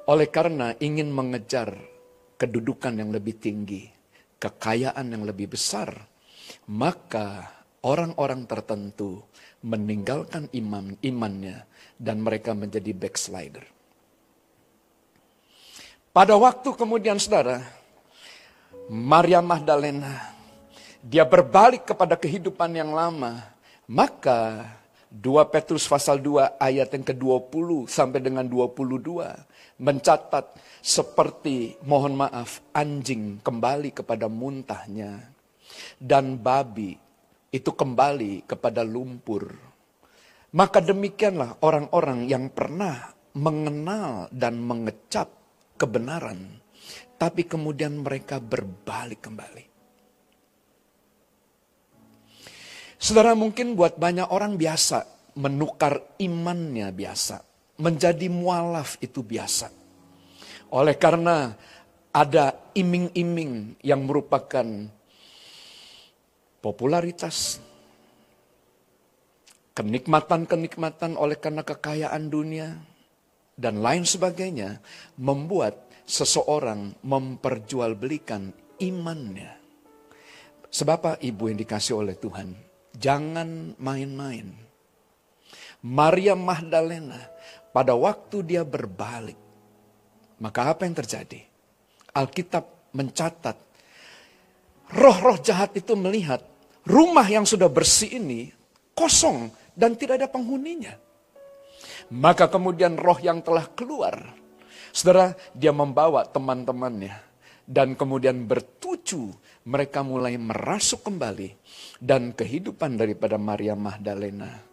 [0.06, 1.78] oleh karena ingin mengejar
[2.34, 3.86] kedudukan yang lebih tinggi,
[4.42, 5.94] kekayaan yang lebih besar,
[6.66, 7.46] maka
[7.86, 9.22] orang-orang tertentu
[9.62, 11.62] meninggalkan iman imannya
[11.94, 13.62] dan mereka menjadi backslider.
[16.10, 17.62] Pada waktu kemudian saudara,
[18.90, 20.34] Maria Magdalena,
[21.00, 23.40] dia berbalik kepada kehidupan yang lama,
[23.86, 24.66] maka
[25.08, 29.22] 2 Petrus pasal 2 ayat yang ke-20 sampai dengan 22
[29.80, 35.32] mencatat seperti mohon maaf anjing kembali kepada muntahnya
[35.96, 36.98] dan babi
[37.52, 39.52] itu kembali kepada lumpur.
[40.52, 45.32] Maka demikianlah orang-orang yang pernah mengenal dan mengecap
[45.80, 46.60] kebenaran,
[47.16, 49.64] tapi kemudian mereka berbalik kembali.
[53.00, 55.08] Saudara mungkin buat banyak orang biasa
[55.40, 59.72] menukar imannya biasa menjadi mualaf itu biasa.
[60.72, 61.52] Oleh karena
[62.12, 64.64] ada iming-iming yang merupakan
[66.60, 67.60] popularitas,
[69.72, 72.76] kenikmatan-kenikmatan oleh karena kekayaan dunia,
[73.56, 74.80] dan lain sebagainya,
[75.20, 79.60] membuat seseorang memperjualbelikan imannya.
[80.72, 82.56] Sebab ibu yang dikasih oleh Tuhan,
[82.96, 84.48] jangan main-main.
[85.82, 87.18] Maria Magdalena
[87.72, 89.40] pada waktu dia berbalik,
[90.44, 91.40] maka apa yang terjadi?
[92.12, 93.56] Alkitab mencatat,
[94.92, 96.44] roh-roh jahat itu melihat
[96.84, 98.52] rumah yang sudah bersih ini
[98.92, 100.92] kosong dan tidak ada penghuninya.
[102.12, 104.36] Maka kemudian roh yang telah keluar,
[104.92, 107.16] saudara, dia membawa teman-temannya
[107.64, 109.32] dan kemudian bertuju
[109.64, 111.56] mereka mulai merasuk kembali
[111.96, 114.71] dan kehidupan daripada Maria Magdalena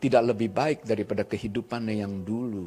[0.00, 2.66] tidak lebih baik daripada kehidupannya yang dulu.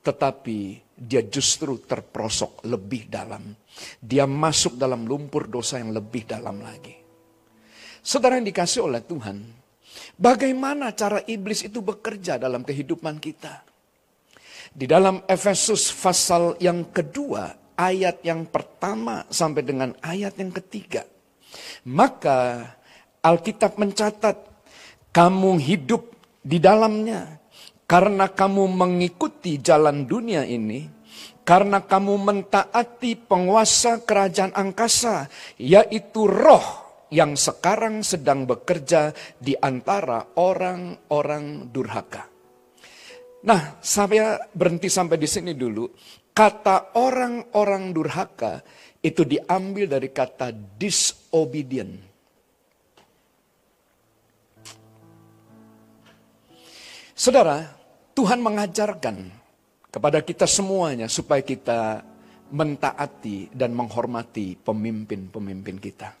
[0.00, 0.58] Tetapi
[0.96, 3.52] dia justru terprosok lebih dalam.
[4.00, 6.96] Dia masuk dalam lumpur dosa yang lebih dalam lagi.
[8.00, 9.44] Saudara yang dikasih oleh Tuhan,
[10.16, 13.60] bagaimana cara iblis itu bekerja dalam kehidupan kita?
[14.72, 21.04] Di dalam Efesus pasal yang kedua, ayat yang pertama sampai dengan ayat yang ketiga.
[21.88, 22.64] Maka
[23.20, 24.36] Alkitab mencatat,
[25.12, 27.40] kamu hidup di dalamnya
[27.84, 30.86] karena kamu mengikuti jalan dunia ini,
[31.42, 35.26] karena kamu mentaati penguasa kerajaan angkasa,
[35.58, 36.62] yaitu roh
[37.10, 39.10] yang sekarang sedang bekerja
[39.42, 42.30] di antara orang-orang durhaka.
[43.42, 45.90] Nah, saya berhenti sampai di sini dulu.
[46.30, 48.62] Kata orang-orang durhaka
[49.02, 52.09] itu diambil dari kata disobedient.
[57.20, 57.68] Saudara,
[58.16, 59.28] Tuhan mengajarkan
[59.92, 62.00] kepada kita semuanya supaya kita
[62.48, 66.16] mentaati dan menghormati pemimpin-pemimpin kita.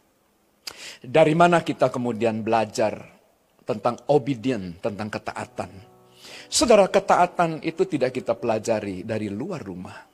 [1.00, 3.00] Dari mana kita kemudian belajar
[3.64, 5.72] tentang obedient, tentang ketaatan.
[6.52, 10.09] Saudara, ketaatan itu tidak kita pelajari dari luar rumah.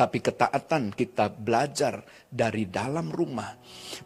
[0.00, 3.52] Tapi ketaatan kita belajar dari dalam rumah.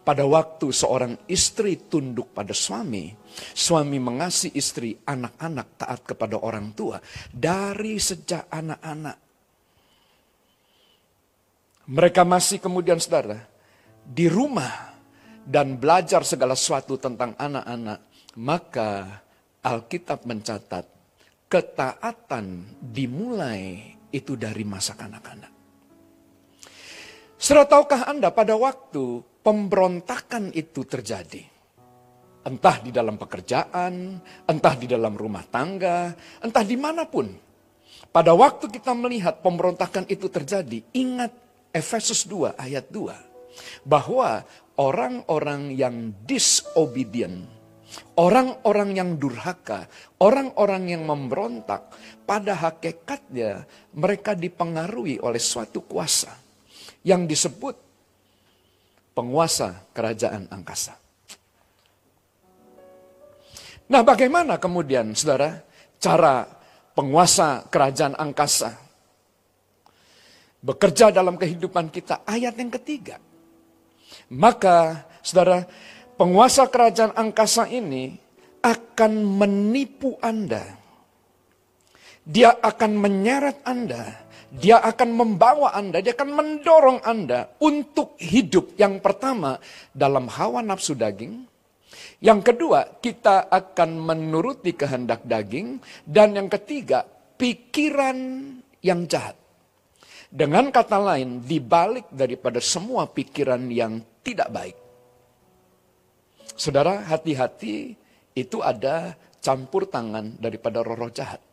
[0.03, 3.15] Pada waktu seorang istri tunduk pada suami,
[3.55, 6.99] suami mengasihi istri, anak-anak taat kepada orang tua.
[7.31, 9.17] Dari sejak anak-anak.
[11.87, 13.39] Mereka masih kemudian saudara,
[14.03, 14.99] di rumah
[15.47, 18.03] dan belajar segala sesuatu tentang anak-anak,
[18.35, 19.23] maka
[19.63, 20.83] Alkitab mencatat
[21.47, 25.54] ketaatan dimulai itu dari masa kanak-kanak.
[27.35, 31.43] Saudara tahukah Anda pada waktu pemberontakan itu terjadi?
[32.47, 37.27] Entah di dalam pekerjaan, entah di dalam rumah tangga, entah di mana pun.
[38.07, 41.35] Pada waktu kita melihat pemberontakan itu terjadi, ingat
[41.75, 43.83] Efesus 2 ayat 2.
[43.83, 44.47] Bahwa
[44.79, 47.51] orang-orang yang disobedient,
[48.15, 49.91] orang-orang yang durhaka,
[50.23, 51.91] orang-orang yang memberontak,
[52.23, 56.44] pada hakikatnya mereka dipengaruhi oleh suatu kuasa
[57.05, 57.77] yang disebut
[59.13, 60.97] penguasa kerajaan angkasa.
[63.85, 65.61] Nah, bagaimana kemudian, saudara,
[66.01, 66.49] cara
[66.97, 68.73] penguasa kerajaan angkasa
[70.65, 72.25] bekerja dalam kehidupan kita?
[72.25, 73.21] Ayat yang ketiga.
[74.33, 75.69] Maka saudara,
[76.17, 78.17] penguasa kerajaan angkasa ini
[78.65, 80.65] akan menipu Anda.
[82.25, 84.24] Dia akan menyeret Anda.
[84.55, 89.59] Dia akan membawa Anda, dia akan mendorong Anda untuk hidup yang pertama
[89.91, 91.43] dalam hawa nafsu daging.
[92.23, 95.83] Yang kedua, kita akan menuruti kehendak daging.
[96.07, 97.03] Dan yang ketiga,
[97.35, 98.17] pikiran
[98.79, 99.35] yang jahat.
[100.31, 104.77] Dengan kata lain, dibalik daripada semua pikiran yang tidak baik.
[106.55, 107.95] Saudara, hati-hati
[108.35, 111.43] itu ada campur tangan daripada roh-roh jahat.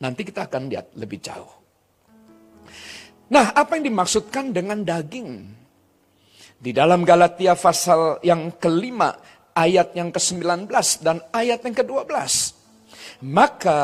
[0.00, 1.59] Nanti kita akan lihat lebih jauh.
[3.30, 5.30] Nah, apa yang dimaksudkan dengan daging?
[6.60, 9.16] Di dalam Galatia pasal yang kelima,
[9.54, 10.68] ayat yang ke-19
[11.00, 12.12] dan ayat yang ke-12.
[13.26, 13.80] Maka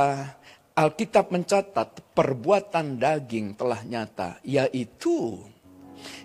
[0.76, 5.41] Alkitab mencatat perbuatan daging telah nyata, yaitu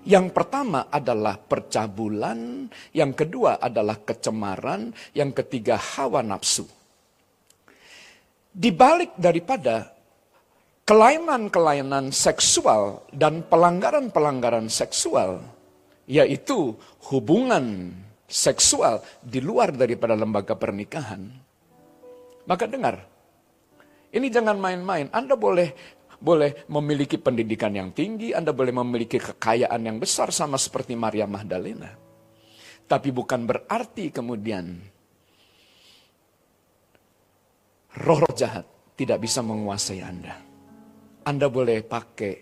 [0.04, 6.68] yang pertama adalah percabulan, yang kedua adalah kecemaran, yang ketiga hawa nafsu.
[8.52, 9.94] Di balik daripada
[10.92, 15.40] kelainan-kelainan seksual dan pelanggaran-pelanggaran seksual,
[16.04, 16.76] yaitu
[17.08, 17.96] hubungan
[18.28, 21.32] seksual di luar daripada lembaga pernikahan.
[22.44, 23.08] Maka dengar,
[24.12, 25.08] ini jangan main-main.
[25.16, 25.72] Anda boleh
[26.20, 31.88] boleh memiliki pendidikan yang tinggi, Anda boleh memiliki kekayaan yang besar sama seperti Maria Magdalena.
[32.84, 34.76] Tapi bukan berarti kemudian
[37.96, 38.68] roh-roh jahat
[39.00, 40.51] tidak bisa menguasai Anda.
[41.32, 42.34] Anda boleh pakai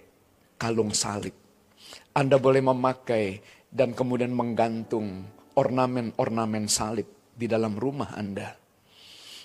[0.57, 1.37] kalung salib.
[2.09, 3.37] Anda boleh memakai
[3.69, 7.05] dan kemudian menggantung ornamen-ornamen salib
[7.37, 8.49] di dalam rumah Anda.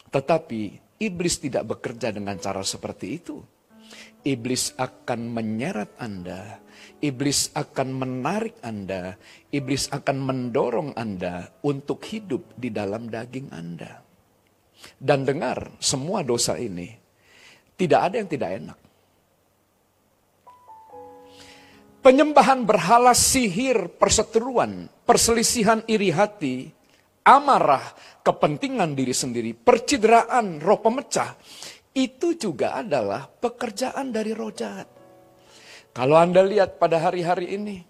[0.08, 0.60] Tetapi
[0.96, 3.36] iblis tidak bekerja dengan cara seperti itu.
[4.24, 6.64] Iblis akan menyeret Anda,
[7.04, 9.12] iblis akan menarik Anda,
[9.52, 14.00] iblis akan mendorong Anda untuk hidup di dalam daging Anda.
[14.96, 16.88] Dan dengar, semua dosa ini
[17.76, 18.78] tidak ada yang tidak enak.
[22.04, 26.68] Penyembahan berhala sihir, perseteruan, perselisihan iri hati,
[27.24, 27.80] amarah,
[28.20, 31.32] kepentingan diri sendiri, percideraan, roh pemecah,
[31.96, 34.84] itu juga adalah pekerjaan dari roh jahat.
[35.96, 37.80] Kalau Anda lihat pada hari-hari ini,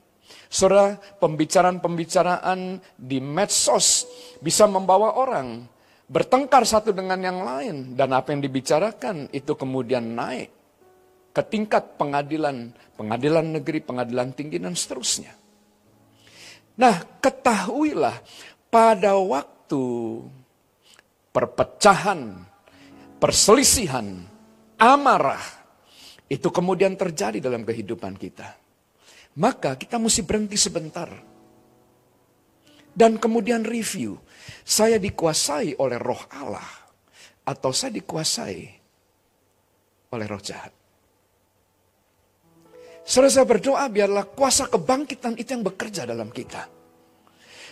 [0.46, 4.06] saudara, pembicaraan-pembicaraan di medsos
[4.38, 5.66] bisa membawa orang
[6.06, 10.63] bertengkar satu dengan yang lain dan apa yang dibicarakan itu kemudian naik
[11.35, 15.35] ke tingkat pengadilan, pengadilan negeri, pengadilan tinggi dan seterusnya.
[16.78, 18.22] Nah, ketahuilah
[18.70, 19.82] pada waktu
[21.35, 22.55] perpecahan
[23.24, 24.20] perselisihan,
[24.76, 25.41] amarah,
[26.28, 28.53] itu kemudian terjadi dalam kehidupan kita.
[29.41, 31.09] Maka kita mesti berhenti sebentar.
[32.93, 34.20] Dan kemudian review,
[34.61, 36.68] saya dikuasai oleh roh Allah
[37.49, 38.61] atau saya dikuasai
[40.12, 40.84] oleh roh jahat.
[43.05, 46.72] Saya berdoa biarlah kuasa kebangkitan itu yang bekerja dalam kita.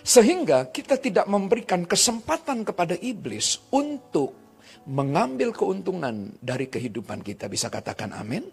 [0.05, 4.37] Sehingga kita tidak memberikan kesempatan kepada iblis untuk
[4.85, 7.49] mengambil keuntungan dari kehidupan kita.
[7.49, 8.45] Bisa katakan amin?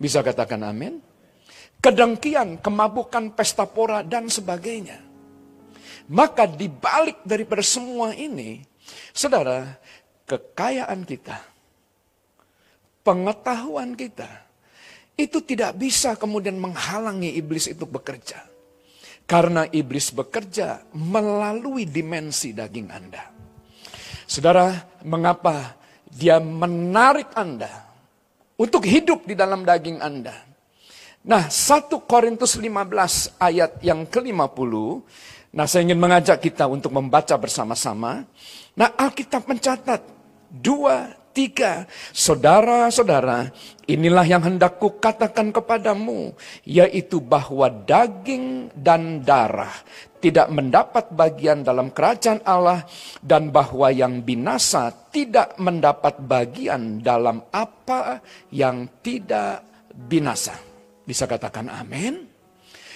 [0.00, 1.02] Bisa katakan amin?
[1.82, 5.02] Kedengkian, kemabukan, pesta pora, dan sebagainya.
[6.08, 8.64] Maka dibalik daripada semua ini,
[9.12, 9.76] saudara,
[10.24, 11.36] kekayaan kita,
[13.04, 14.28] pengetahuan kita,
[15.14, 18.42] itu tidak bisa kemudian menghalangi iblis itu bekerja.
[19.24, 23.24] Karena iblis bekerja melalui dimensi daging Anda.
[24.28, 25.80] Saudara, mengapa
[26.12, 27.88] dia menarik Anda
[28.60, 30.36] untuk hidup di dalam daging Anda?
[31.24, 34.72] Nah, 1 Korintus 15 ayat yang ke-50,
[35.56, 38.28] nah saya ingin mengajak kita untuk membaca bersama-sama.
[38.76, 40.04] Nah, Alkitab mencatat
[40.52, 43.50] dua, tiga, saudara-saudara,
[43.90, 46.30] inilah yang hendak kukatakan kepadamu,
[46.62, 49.74] yaitu bahwa daging dan darah
[50.22, 52.86] tidak mendapat bagian dalam kerajaan Allah
[53.20, 58.22] dan bahwa yang binasa tidak mendapat bagian dalam apa
[58.54, 60.56] yang tidak binasa.
[61.04, 62.24] Bisa katakan amin?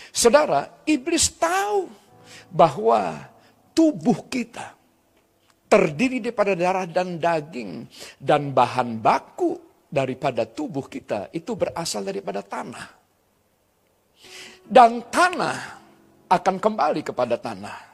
[0.09, 1.91] Saudara, iblis tahu
[2.49, 3.29] bahwa
[3.77, 4.78] tubuh kita
[5.69, 7.85] terdiri daripada darah dan daging
[8.17, 9.55] dan bahan baku
[9.89, 12.87] daripada tubuh kita itu berasal daripada tanah.
[14.69, 15.57] Dan tanah
[16.29, 17.89] akan kembali kepada tanah.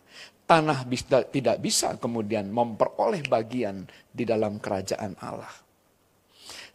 [0.45, 5.55] Tanah bisa, tidak bisa kemudian memperoleh bagian di dalam kerajaan Allah.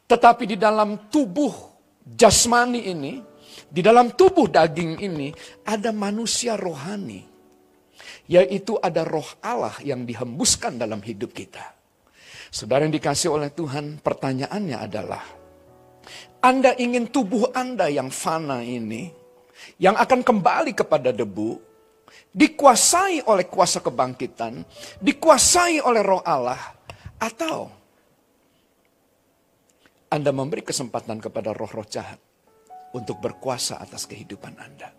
[0.10, 1.54] Tetapi di dalam tubuh
[2.02, 3.22] jasmani ini,
[3.70, 5.30] di dalam tubuh daging ini,
[5.70, 7.29] ada manusia rohani.
[8.30, 11.74] Yaitu ada roh Allah yang dihembuskan dalam hidup kita.
[12.54, 15.26] Saudara yang dikasih oleh Tuhan, pertanyaannya adalah,
[16.42, 19.10] Anda ingin tubuh Anda yang fana ini,
[19.82, 21.58] yang akan kembali kepada debu,
[22.30, 24.62] dikuasai oleh kuasa kebangkitan,
[25.02, 26.62] dikuasai oleh roh Allah,
[27.18, 27.70] atau
[30.10, 32.18] Anda memberi kesempatan kepada roh-roh jahat
[32.98, 34.99] untuk berkuasa atas kehidupan Anda.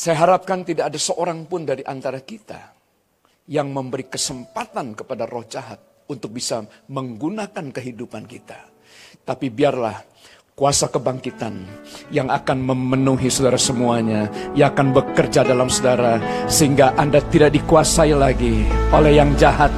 [0.00, 2.72] Saya harapkan tidak ada seorang pun dari antara kita
[3.52, 5.76] yang memberi kesempatan kepada roh jahat
[6.08, 8.64] untuk bisa menggunakan kehidupan kita.
[9.28, 10.00] Tapi biarlah
[10.56, 11.52] kuasa kebangkitan
[12.08, 14.24] yang akan memenuhi saudara semuanya,
[14.56, 16.16] yang akan bekerja dalam saudara,
[16.48, 18.64] sehingga Anda tidak dikuasai lagi
[18.96, 19.68] oleh yang jahat.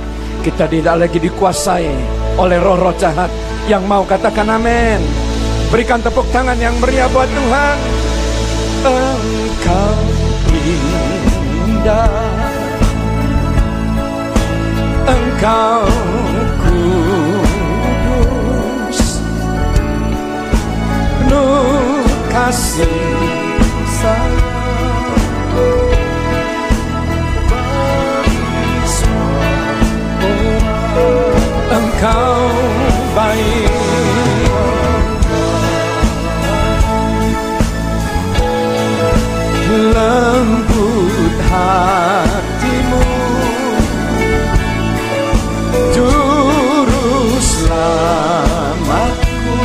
[0.46, 1.90] Kita tidak lagi dikuasai
[2.38, 3.30] oleh roh-roh jahat
[3.66, 5.02] yang mau katakan amin.
[5.74, 8.11] Berikan tepuk tangan yang meriah buat Tuhan.
[8.82, 9.94] Engkau
[10.50, 12.10] indah.
[15.02, 15.86] Engkau
[16.62, 17.62] kudus
[21.22, 23.02] penuh kasih
[24.02, 24.52] sayang
[31.72, 32.36] Engkau
[33.16, 33.71] baik
[39.72, 43.04] lembut hatimu.
[45.96, 47.08] Juru
[47.40, 49.56] selamatku.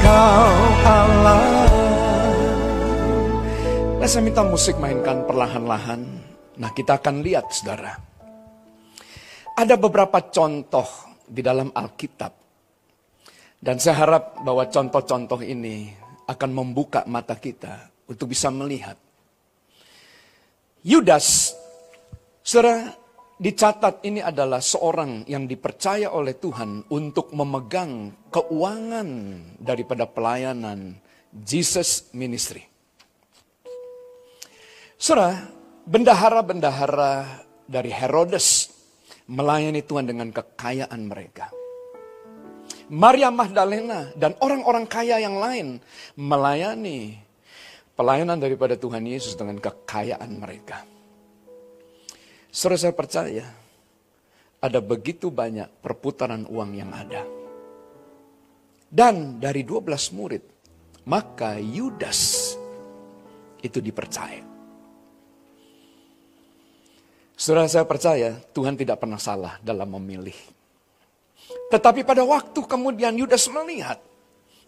[0.00, 1.68] Kau Allah.
[4.00, 6.02] Nah saya minta musik mainkan perlahan-lahan.
[6.60, 7.92] Nah kita akan lihat saudara.
[9.54, 10.86] Ada beberapa contoh
[11.24, 12.32] di dalam Alkitab.
[13.64, 18.96] Dan saya harap bahwa contoh-contoh ini akan membuka mata kita untuk bisa melihat.
[20.84, 21.56] Yudas,
[22.44, 22.92] saudara,
[23.40, 29.08] dicatat ini adalah seorang yang dipercaya oleh Tuhan untuk memegang keuangan
[29.56, 31.00] daripada pelayanan
[31.32, 32.68] Jesus Ministry.
[35.00, 35.48] Saudara,
[35.88, 38.72] bendahara-bendahara dari Herodes
[39.28, 41.63] melayani Tuhan dengan kekayaan mereka.
[42.92, 45.80] Maria Magdalena dan orang-orang kaya yang lain
[46.20, 47.16] melayani
[47.96, 50.84] pelayanan daripada Tuhan Yesus dengan kekayaan mereka.
[52.52, 53.44] Saudara saya percaya
[54.60, 57.24] ada begitu banyak perputaran uang yang ada.
[58.94, 60.44] Dan dari 12 murid,
[61.10, 62.54] maka Yudas
[63.58, 64.44] itu dipercaya.
[67.34, 70.53] Saudara saya percaya Tuhan tidak pernah salah dalam memilih.
[71.72, 73.98] Tetapi pada waktu kemudian Yudas melihat,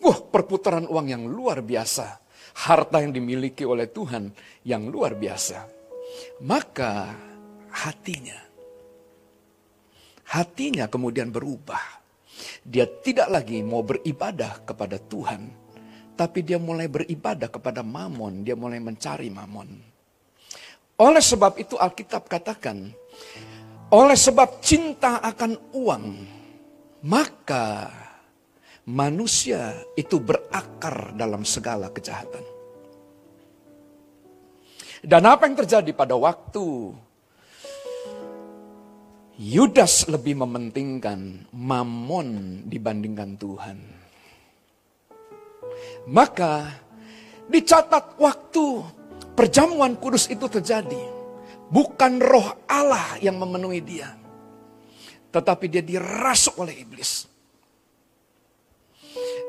[0.01, 2.24] wah perputaran uang yang luar biasa.
[2.57, 4.32] Harta yang dimiliki oleh Tuhan
[4.64, 5.68] yang luar biasa.
[6.40, 7.12] Maka
[7.68, 8.40] hatinya,
[10.32, 12.01] hatinya kemudian berubah.
[12.64, 15.53] Dia tidak lagi mau beribadah kepada Tuhan,
[16.16, 19.68] tapi dia mulai beribadah kepada Mamon, dia mulai mencari Mamon.
[20.97, 22.88] Oleh sebab itu Alkitab katakan,
[23.92, 26.05] oleh sebab cinta akan uang,
[27.05, 27.92] maka
[28.86, 32.44] manusia itu berakar dalam segala kejahatan.
[35.05, 36.97] Dan apa yang terjadi pada waktu
[39.36, 43.78] Yudas lebih mementingkan mamon dibandingkan Tuhan.
[46.09, 46.72] Maka
[47.44, 48.97] dicatat waktu
[49.36, 51.12] Perjamuan kudus itu terjadi.
[51.68, 54.16] Bukan roh Allah yang memenuhi dia.
[55.37, 57.28] Tetapi dia dirasuk oleh iblis.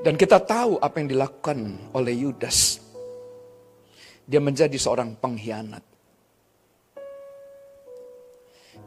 [0.03, 1.57] Dan kita tahu apa yang dilakukan
[1.95, 2.83] oleh Yudas.
[4.27, 5.79] Dia menjadi seorang pengkhianat.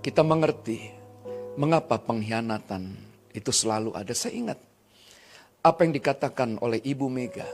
[0.04, 0.92] Kita mengerti
[1.56, 2.92] mengapa pengkhianatan
[3.32, 4.12] itu selalu ada.
[4.12, 4.60] Saya ingat
[5.64, 7.48] apa yang dikatakan oleh Ibu Mega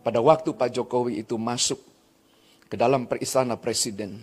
[0.00, 1.84] pada waktu Pak Jokowi itu masuk
[2.68, 4.16] ke dalam peristana presiden.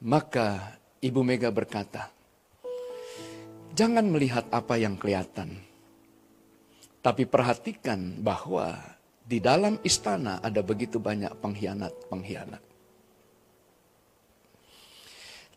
[0.00, 2.21] Maka Ibu Mega berkata,
[3.72, 5.58] jangan melihat apa yang kelihatan.
[7.02, 8.78] Tapi perhatikan bahwa
[9.26, 12.62] di dalam istana ada begitu banyak pengkhianat-pengkhianat.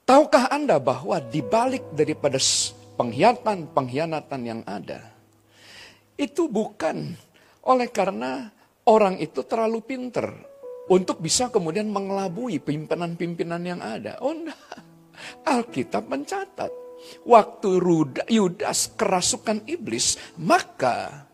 [0.05, 2.38] Tahukah Anda bahwa di balik daripada
[2.97, 5.01] pengkhianatan-pengkhianatan yang ada,
[6.13, 7.18] itu bukan
[7.66, 8.53] oleh karena
[8.86, 10.30] orang itu terlalu pinter
[10.86, 14.22] untuk bisa kemudian mengelabui pimpinan-pimpinan yang ada.
[14.22, 14.34] Oh.
[15.41, 16.85] Alkitab mencatat.
[17.26, 17.82] Waktu
[18.30, 21.26] Yudas kerasukan iblis, maka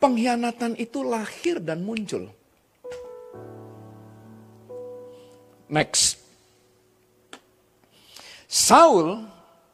[0.00, 2.30] pengkhianatan itu lahir dan muncul.
[5.70, 6.18] Next.
[8.50, 9.22] Saul,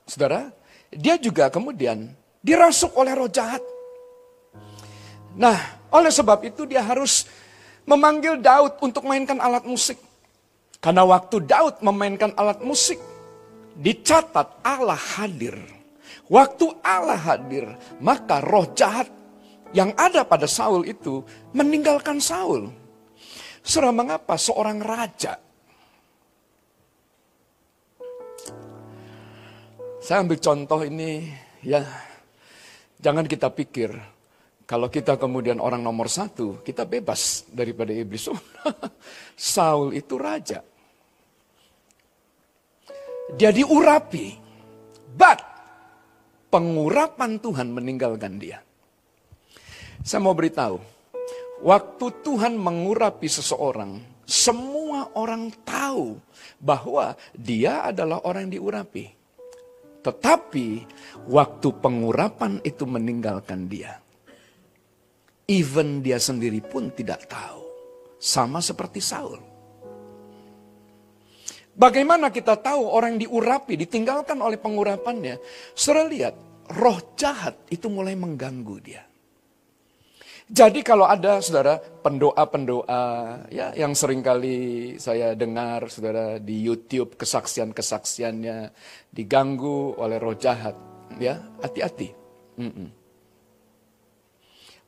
[0.04, 0.52] saudara,
[0.92, 2.12] dia juga kemudian
[2.44, 3.64] dirasuk oleh roh jahat.
[5.32, 5.56] Nah,
[5.88, 7.24] oleh sebab itu dia harus
[7.88, 9.96] memanggil Daud untuk mainkan alat musik.
[10.76, 13.00] Karena waktu Daud memainkan alat musik,
[13.78, 15.56] dicatat Allah hadir.
[16.26, 17.70] Waktu Allah hadir,
[18.02, 19.06] maka roh jahat
[19.70, 21.22] yang ada pada Saul itu
[21.54, 22.72] meninggalkan Saul.
[23.62, 25.38] Surah mengapa seorang raja
[30.06, 31.26] Saya ambil contoh ini,
[31.66, 31.82] ya
[33.02, 33.90] jangan kita pikir
[34.62, 38.30] kalau kita kemudian orang nomor satu, kita bebas daripada iblis.
[39.34, 40.62] Saul itu raja.
[43.34, 44.38] Dia diurapi.
[45.16, 45.42] But,
[46.52, 48.62] pengurapan Tuhan meninggalkan dia.
[50.06, 50.78] Saya mau beritahu,
[51.66, 56.22] waktu Tuhan mengurapi seseorang, semua orang tahu
[56.62, 59.10] bahwa dia adalah orang yang diurapi.
[60.06, 60.68] Tetapi,
[61.26, 63.98] waktu pengurapan itu meninggalkan dia
[65.46, 67.62] Even dia sendiri pun tidak tahu.
[68.18, 69.38] Sama seperti Saul.
[71.76, 75.36] Bagaimana kita tahu orang yang diurapi, ditinggalkan oleh pengurapannya?
[75.76, 76.34] Saudara lihat,
[76.72, 79.04] roh jahat itu mulai mengganggu dia.
[80.46, 83.02] Jadi kalau ada saudara pendoa-pendoa
[83.50, 88.70] ya yang sering kali saya dengar saudara di YouTube kesaksian-kesaksiannya
[89.10, 90.78] diganggu oleh roh jahat,
[91.18, 92.14] ya hati-hati.
[92.62, 92.88] Mm -mm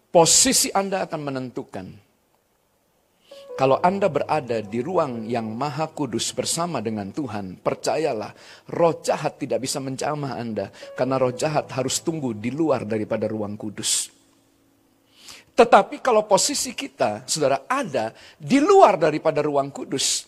[0.08, 1.86] posisi Anda akan menentukan
[3.58, 8.30] Kalau Anda berada di ruang yang maha kudus bersama dengan Tuhan, percayalah,
[8.70, 10.70] roh jahat tidak bisa menjamah Anda.
[10.94, 14.14] Karena roh jahat harus tunggu di luar daripada ruang kudus.
[15.58, 20.22] Tetapi kalau posisi kita, saudara, ada di luar daripada ruang kudus,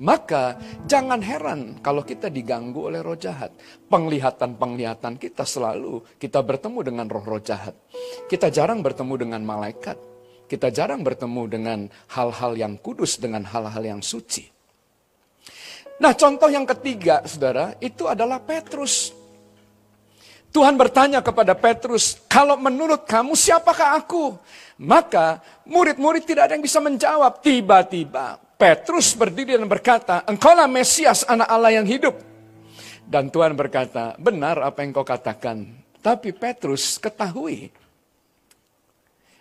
[0.00, 0.56] maka
[0.88, 3.52] jangan heran kalau kita diganggu oleh roh jahat.
[3.92, 7.76] Penglihatan-penglihatan kita selalu kita bertemu dengan roh-roh jahat.
[8.24, 10.09] Kita jarang bertemu dengan malaikat.
[10.50, 11.78] Kita jarang bertemu dengan
[12.10, 14.50] hal-hal yang kudus, dengan hal-hal yang suci.
[16.02, 19.14] Nah contoh yang ketiga saudara, itu adalah Petrus.
[20.50, 24.34] Tuhan bertanya kepada Petrus, kalau menurut kamu siapakah aku?
[24.82, 27.38] Maka murid-murid tidak ada yang bisa menjawab.
[27.38, 32.18] Tiba-tiba Petrus berdiri dan berkata, engkaulah Mesias anak Allah yang hidup.
[33.06, 35.62] Dan Tuhan berkata, benar apa yang kau katakan.
[36.02, 37.70] Tapi Petrus ketahui,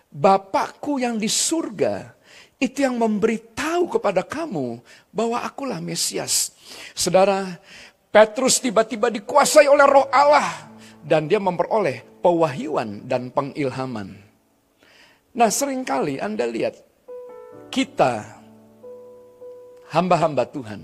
[0.10, 2.18] Bapakku yang di surga,
[2.60, 4.82] itu yang memberitahu kepada kamu
[5.14, 6.52] bahwa akulah Mesias.
[6.98, 7.62] Saudara,
[8.10, 10.74] Petrus tiba-tiba dikuasai oleh roh Allah
[11.06, 14.18] dan dia memperoleh pewahyuan dan pengilhaman.
[15.38, 16.74] Nah sering kali Anda lihat
[17.70, 18.42] kita
[19.94, 20.82] hamba-hamba Tuhan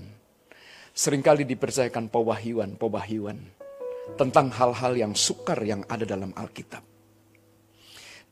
[0.96, 3.38] sering kali dipercayakan pewahyuan-pewahyuan
[4.14, 6.95] tentang hal-hal yang sukar yang ada dalam Alkitab.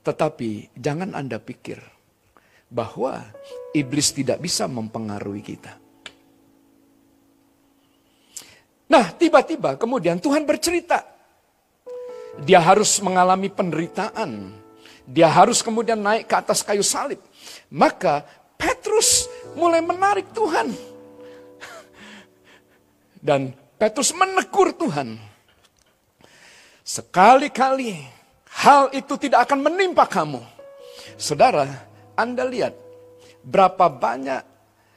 [0.05, 1.81] Tetapi jangan Anda pikir
[2.69, 3.25] bahwa
[3.73, 5.73] iblis tidak bisa mempengaruhi kita.
[8.85, 11.15] Nah, tiba-tiba kemudian Tuhan bercerita
[12.43, 14.51] dia harus mengalami penderitaan.
[15.05, 17.21] Dia harus kemudian naik ke atas kayu salib.
[17.71, 18.27] Maka
[18.59, 20.75] Petrus mulai menarik Tuhan.
[23.21, 25.21] Dan Petrus menegur Tuhan.
[26.83, 28.01] Sekali-kali
[28.63, 30.41] hal itu tidak akan menimpa kamu.
[31.19, 31.67] Saudara,
[32.15, 32.75] Anda lihat
[33.43, 34.43] berapa banyak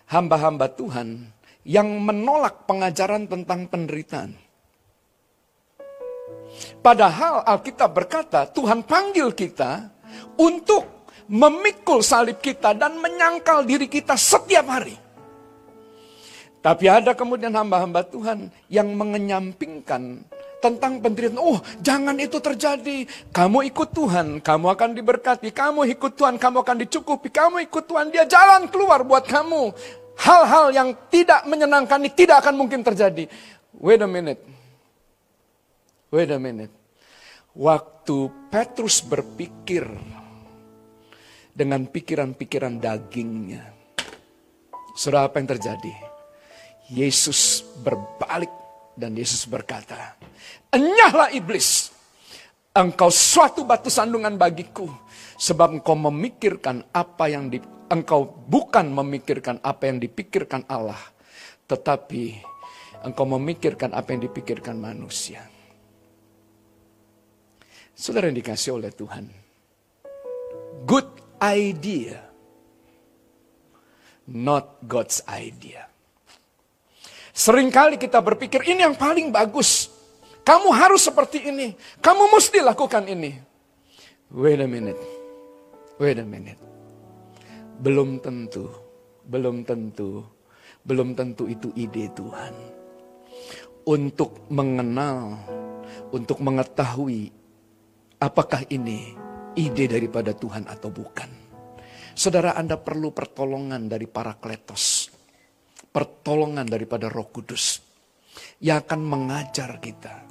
[0.08, 1.30] hamba-hamba Tuhan
[1.68, 4.32] yang menolak pengajaran tentang penderitaan.
[6.80, 9.92] Padahal Alkitab berkata Tuhan panggil kita
[10.40, 14.96] untuk memikul salib kita dan menyangkal diri kita setiap hari.
[16.64, 20.24] Tapi ada kemudian hamba-hamba Tuhan yang mengenyampingkan
[20.58, 21.40] tentang penderitaan.
[21.42, 23.06] Oh, jangan itu terjadi.
[23.30, 25.50] Kamu ikut Tuhan, kamu akan diberkati.
[25.54, 27.30] Kamu ikut Tuhan, kamu akan dicukupi.
[27.30, 29.74] Kamu ikut Tuhan, dia jalan keluar buat kamu.
[30.18, 33.30] Hal-hal yang tidak menyenangkan ini tidak akan mungkin terjadi.
[33.78, 34.42] Wait a minute.
[36.10, 36.74] Wait a minute.
[37.54, 39.86] Waktu Petrus berpikir
[41.54, 43.74] dengan pikiran-pikiran dagingnya.
[44.98, 45.94] Saudara apa yang terjadi?
[46.90, 48.50] Yesus berbalik
[48.98, 50.18] dan Yesus berkata,
[50.74, 51.94] Enyahlah iblis,
[52.74, 54.90] engkau suatu batu sandungan bagiku.
[55.38, 57.62] Sebab engkau memikirkan apa yang di,
[57.94, 60.98] engkau bukan memikirkan apa yang dipikirkan Allah.
[61.70, 62.24] Tetapi
[63.06, 65.46] engkau memikirkan apa yang dipikirkan manusia.
[67.94, 69.26] Saudara yang dikasih oleh Tuhan.
[70.86, 71.10] Good
[71.42, 72.22] idea.
[74.28, 75.87] Not God's idea.
[77.38, 79.94] Seringkali kita berpikir ini yang paling bagus.
[80.42, 81.78] Kamu harus seperti ini.
[82.02, 83.38] Kamu mesti lakukan ini.
[84.34, 84.98] Wait a minute.
[86.02, 86.58] Wait a minute.
[87.78, 88.74] Belum tentu.
[89.22, 90.26] Belum tentu.
[90.82, 92.58] Belum tentu itu ide Tuhan.
[93.86, 95.38] Untuk mengenal,
[96.10, 97.38] untuk mengetahui
[98.18, 99.14] Apakah ini
[99.54, 101.30] ide daripada Tuhan atau bukan?
[102.18, 104.97] Saudara Anda perlu pertolongan dari para kletos.
[105.98, 107.82] Pertolongan daripada roh kudus.
[108.62, 110.30] Yang akan mengajar kita.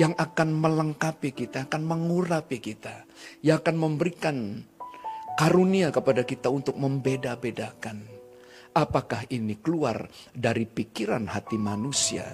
[0.00, 3.04] Yang akan melengkapi kita, akan mengurapi kita.
[3.44, 4.64] Yang akan memberikan
[5.36, 8.08] karunia kepada kita untuk membeda-bedakan.
[8.72, 12.24] Apakah ini keluar dari pikiran hati manusia.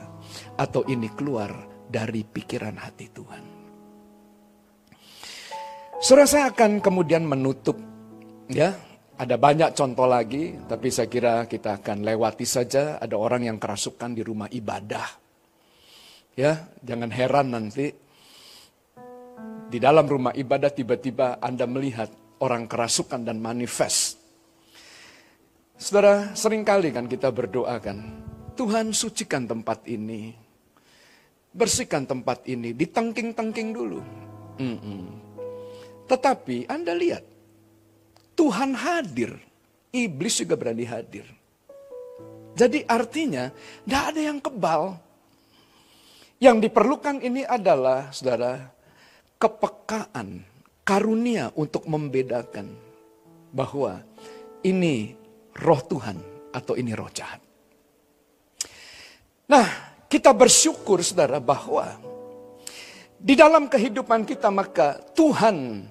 [0.55, 1.51] Atau ini keluar
[1.91, 3.45] dari pikiran hati Tuhan.
[5.99, 7.83] Saudara saya akan kemudian menutup
[8.47, 8.94] ya.
[9.15, 12.99] Ada banyak contoh lagi, tapi saya kira kita akan lewati saja.
[12.99, 15.07] Ada orang yang kerasukan di rumah ibadah.
[16.35, 17.95] Ya, jangan heran nanti
[19.71, 22.07] di dalam rumah ibadah tiba-tiba Anda melihat
[22.39, 24.23] orang kerasukan dan manifest.
[25.75, 27.99] Saudara, sering kali kan kita berdoa kan,
[28.55, 30.31] Tuhan sucikan tempat ini.
[31.55, 34.03] Bersihkan tempat ini, ditengking-tengking dulu.
[34.59, 35.03] Mm -mm.
[36.07, 37.23] Tetapi Anda lihat,
[38.35, 39.39] Tuhan hadir,
[39.95, 41.27] iblis juga berani hadir.
[42.55, 43.51] Jadi artinya,
[43.83, 44.83] tidak ada yang kebal.
[46.39, 48.71] Yang diperlukan ini adalah, saudara,
[49.39, 50.43] kepekaan,
[50.87, 52.71] karunia untuk membedakan
[53.55, 54.03] bahwa
[54.67, 55.15] ini
[55.57, 56.19] roh Tuhan
[56.51, 57.39] atau ini roh jahat.
[59.51, 59.67] Nah,
[60.11, 61.99] kita bersyukur saudara bahwa
[63.19, 65.87] di dalam kehidupan kita maka Tuhan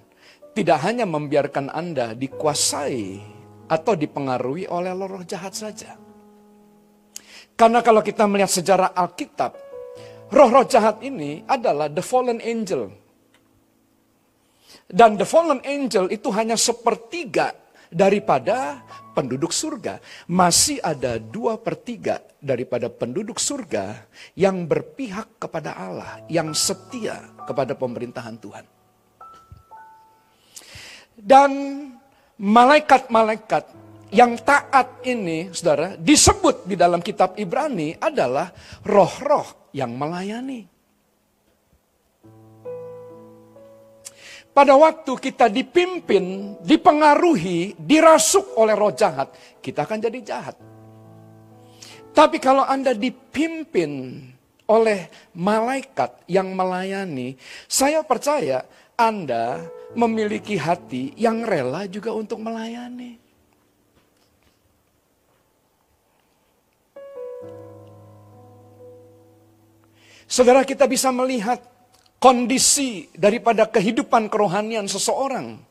[0.54, 3.20] tidak hanya membiarkan Anda dikuasai
[3.68, 5.98] atau dipengaruhi oleh roh jahat saja.
[7.54, 9.54] Karena kalau kita melihat sejarah Alkitab,
[10.34, 12.90] roh-roh jahat ini adalah the fallen angel.
[14.90, 17.54] Dan the fallen angel itu hanya sepertiga
[17.94, 18.82] daripada
[19.14, 20.02] penduduk surga.
[20.30, 27.78] Masih ada dua per tiga daripada penduduk surga yang berpihak kepada Allah, yang setia kepada
[27.78, 28.83] pemerintahan Tuhan.
[31.24, 31.52] Dan
[32.36, 33.64] malaikat-malaikat
[34.12, 38.52] yang taat ini, saudara, disebut di dalam kitab Ibrani adalah
[38.84, 40.68] roh-roh yang melayani.
[44.54, 50.56] Pada waktu kita dipimpin, dipengaruhi, dirasuk oleh roh jahat, kita akan jadi jahat.
[52.14, 54.22] Tapi kalau Anda dipimpin
[54.70, 57.34] oleh malaikat yang melayani,
[57.66, 58.62] saya percaya
[58.94, 63.22] Anda memiliki hati yang rela juga untuk melayani.
[70.26, 71.62] Saudara kita bisa melihat
[72.18, 75.62] kondisi daripada kehidupan kerohanian seseorang,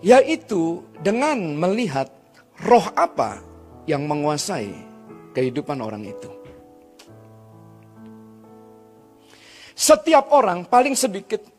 [0.00, 2.08] yaitu dengan melihat
[2.64, 3.44] roh apa
[3.84, 4.72] yang menguasai
[5.36, 6.32] kehidupan orang itu.
[9.76, 11.57] Setiap orang paling sedikit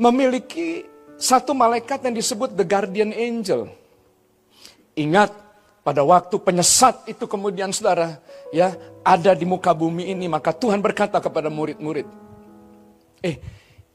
[0.00, 0.88] memiliki
[1.20, 3.68] satu malaikat yang disebut the guardian angel.
[4.96, 5.28] Ingat
[5.84, 8.16] pada waktu penyesat itu kemudian saudara
[8.50, 8.72] ya
[9.04, 12.30] ada di muka bumi ini maka Tuhan berkata kepada murid-murid
[13.20, 13.36] Eh,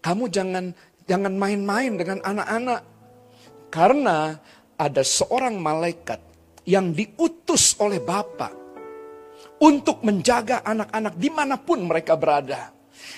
[0.01, 0.70] kamu jangan
[1.10, 2.82] jangan main-main dengan anak-anak.
[3.74, 4.38] Karena
[4.78, 6.22] ada seorang malaikat
[6.70, 8.53] yang diutus oleh Bapa
[9.60, 12.74] untuk menjaga anak-anak di mana pun mereka berada.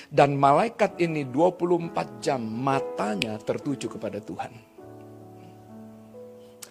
[0.07, 4.51] Dan malaikat ini 24 jam matanya tertuju kepada Tuhan.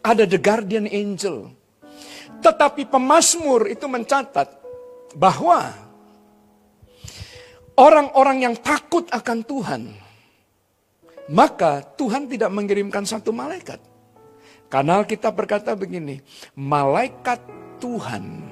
[0.06, 1.50] Ada the guardian angel.
[2.40, 4.48] Tetapi pemazmur itu mencatat
[5.16, 5.72] bahwa
[7.74, 9.82] orang-orang yang takut akan Tuhan,
[11.32, 13.82] maka Tuhan tidak mengirimkan satu malaikat.
[14.66, 16.22] Karena kita berkata begini,
[16.58, 17.38] malaikat
[17.78, 18.45] Tuhan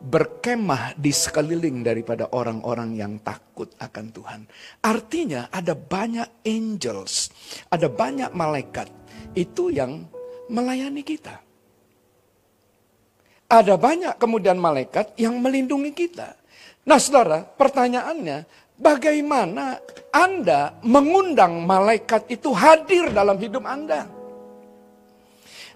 [0.00, 4.40] berkemah di sekeliling daripada orang-orang yang takut akan Tuhan.
[4.80, 7.30] Artinya ada banyak angels,
[7.68, 8.88] ada banyak malaikat
[9.36, 10.08] itu yang
[10.50, 11.40] melayani kita.
[13.50, 16.38] Ada banyak kemudian malaikat yang melindungi kita.
[16.86, 18.46] Nah saudara, pertanyaannya,
[18.78, 19.82] bagaimana
[20.14, 24.19] Anda mengundang malaikat itu hadir dalam hidup Anda?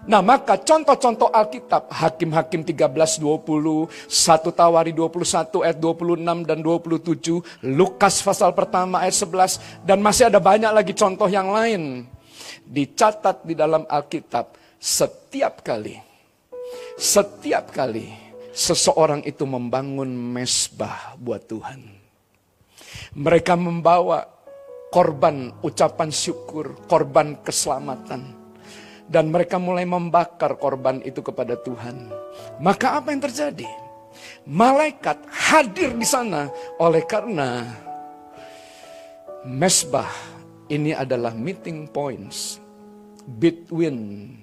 [0.03, 8.19] Nah maka contoh-contoh Alkitab, Hakim-Hakim 13, 20, 1 Tawari 21 ayat 26 dan 27, Lukas
[8.19, 12.03] pasal pertama ayat 11, dan masih ada banyak lagi contoh yang lain.
[12.67, 15.95] Dicatat di dalam Alkitab setiap kali,
[16.99, 18.11] setiap kali
[18.51, 21.81] seseorang itu membangun mesbah buat Tuhan.
[23.15, 24.27] Mereka membawa
[24.93, 28.44] korban ucapan syukur, korban keselamatan.
[29.05, 32.09] Dan mereka mulai membakar korban itu kepada Tuhan.
[32.57, 33.69] Maka apa yang terjadi?
[34.49, 36.49] Malaikat hadir di sana
[36.81, 37.61] oleh karena
[39.45, 40.09] mesbah
[40.73, 42.57] ini adalah meeting points
[43.37, 44.33] between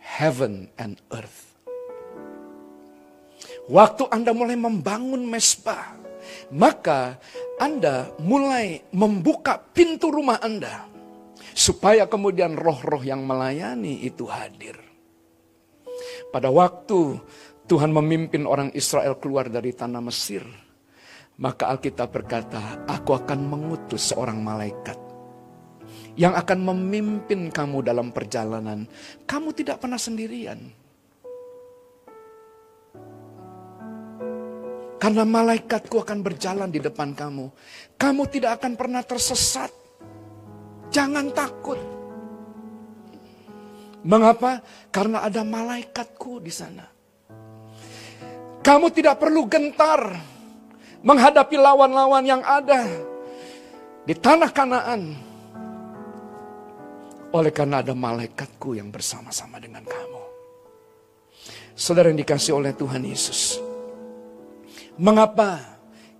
[0.00, 1.52] heaven and earth.
[3.64, 5.96] Waktu Anda mulai membangun mesbah,
[6.52, 7.16] maka
[7.56, 10.93] Anda mulai membuka pintu rumah Anda.
[11.54, 14.74] Supaya kemudian roh-roh yang melayani itu hadir.
[16.34, 17.22] Pada waktu
[17.70, 20.42] Tuhan memimpin orang Israel keluar dari tanah Mesir.
[21.38, 24.98] Maka Alkitab berkata, aku akan mengutus seorang malaikat.
[26.14, 28.86] Yang akan memimpin kamu dalam perjalanan.
[29.26, 30.84] Kamu tidak pernah sendirian
[35.04, 37.52] Karena malaikatku akan berjalan di depan kamu.
[38.00, 39.68] Kamu tidak akan pernah tersesat.
[40.92, 41.80] Jangan takut.
[44.04, 44.60] Mengapa?
[44.92, 46.84] Karena ada malaikatku di sana.
[48.64, 50.00] Kamu tidak perlu gentar
[51.04, 52.84] menghadapi lawan-lawan yang ada
[54.04, 55.02] di tanah Kanaan.
[57.34, 60.22] Oleh karena ada malaikatku yang bersama-sama dengan kamu.
[61.74, 63.58] Saudara yang dikasih oleh Tuhan Yesus.
[64.94, 65.58] Mengapa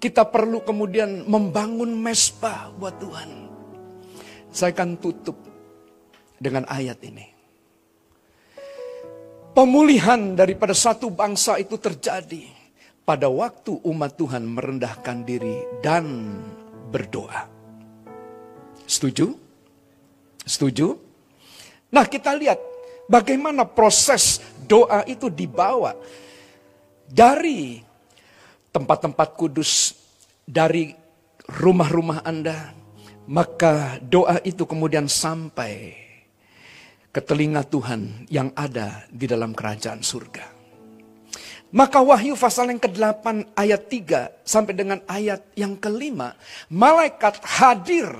[0.02, 3.43] kita perlu kemudian membangun mesbah buat Tuhan?
[4.54, 5.34] Saya akan tutup
[6.38, 7.26] dengan ayat ini.
[9.50, 12.46] Pemulihan daripada satu bangsa itu terjadi
[13.02, 16.38] pada waktu umat Tuhan merendahkan diri dan
[16.94, 17.50] berdoa.
[18.86, 19.34] Setuju?
[20.46, 20.86] Setuju?
[21.90, 22.58] Nah, kita lihat
[23.10, 25.98] bagaimana proses doa itu dibawa
[27.06, 27.82] dari
[28.74, 29.94] tempat-tempat kudus,
[30.46, 30.90] dari
[31.46, 32.83] rumah-rumah Anda,
[33.24, 35.96] maka doa itu kemudian sampai
[37.14, 40.50] ke telinga Tuhan yang ada di dalam kerajaan surga.
[41.74, 46.38] Maka Wahyu pasal yang ke-8 ayat 3 sampai dengan ayat yang kelima,
[46.70, 48.14] malaikat hadir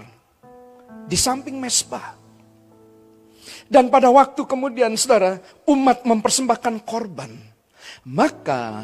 [1.07, 2.19] di samping mesbah.
[3.71, 5.39] Dan pada waktu kemudian saudara,
[5.71, 7.31] umat mempersembahkan korban.
[8.05, 8.83] Maka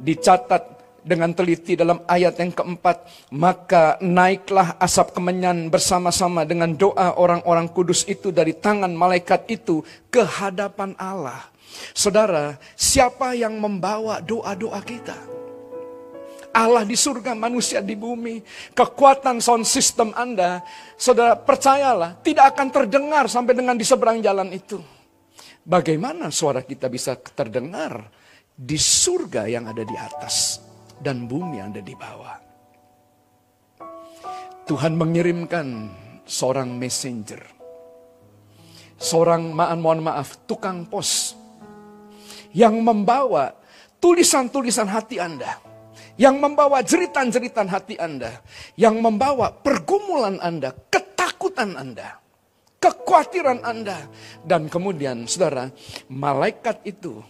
[0.00, 7.70] dicatat dengan teliti dalam ayat yang keempat, maka naiklah asap kemenyan bersama-sama dengan doa orang-orang
[7.70, 11.48] kudus itu dari tangan malaikat itu ke hadapan Allah.
[11.94, 15.16] Saudara, siapa yang membawa doa-doa kita?
[16.52, 18.42] Allah di surga, manusia di bumi.
[18.74, 20.64] Kekuatan sound system Anda,
[20.98, 24.80] saudara percayalah, tidak akan terdengar sampai dengan di seberang jalan itu.
[25.62, 28.08] Bagaimana suara kita bisa terdengar
[28.56, 30.67] di surga yang ada di atas?
[31.02, 32.36] Dan bumi yang ada di bawah.
[34.68, 35.88] Tuhan mengirimkan
[36.28, 37.40] seorang messenger.
[39.00, 41.32] Seorang, maaf mohon maaf, tukang pos.
[42.52, 43.54] Yang membawa
[43.96, 45.56] tulisan-tulisan hati Anda.
[46.18, 48.42] Yang membawa jeritan-jeritan hati Anda.
[48.76, 52.20] Yang membawa pergumulan Anda, ketakutan Anda.
[52.82, 54.04] Kekhawatiran Anda.
[54.44, 55.70] Dan kemudian saudara,
[56.10, 57.22] malaikat itu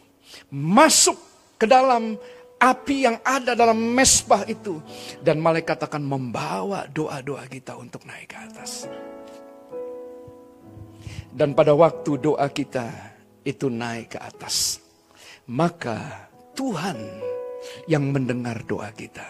[0.50, 1.20] masuk
[1.60, 2.16] ke dalam
[2.58, 4.82] api yang ada dalam mesbah itu.
[5.22, 8.90] Dan malaikat akan membawa doa-doa kita untuk naik ke atas.
[11.30, 12.90] Dan pada waktu doa kita
[13.46, 14.82] itu naik ke atas.
[15.48, 16.98] Maka Tuhan
[17.86, 19.24] yang mendengar doa kita.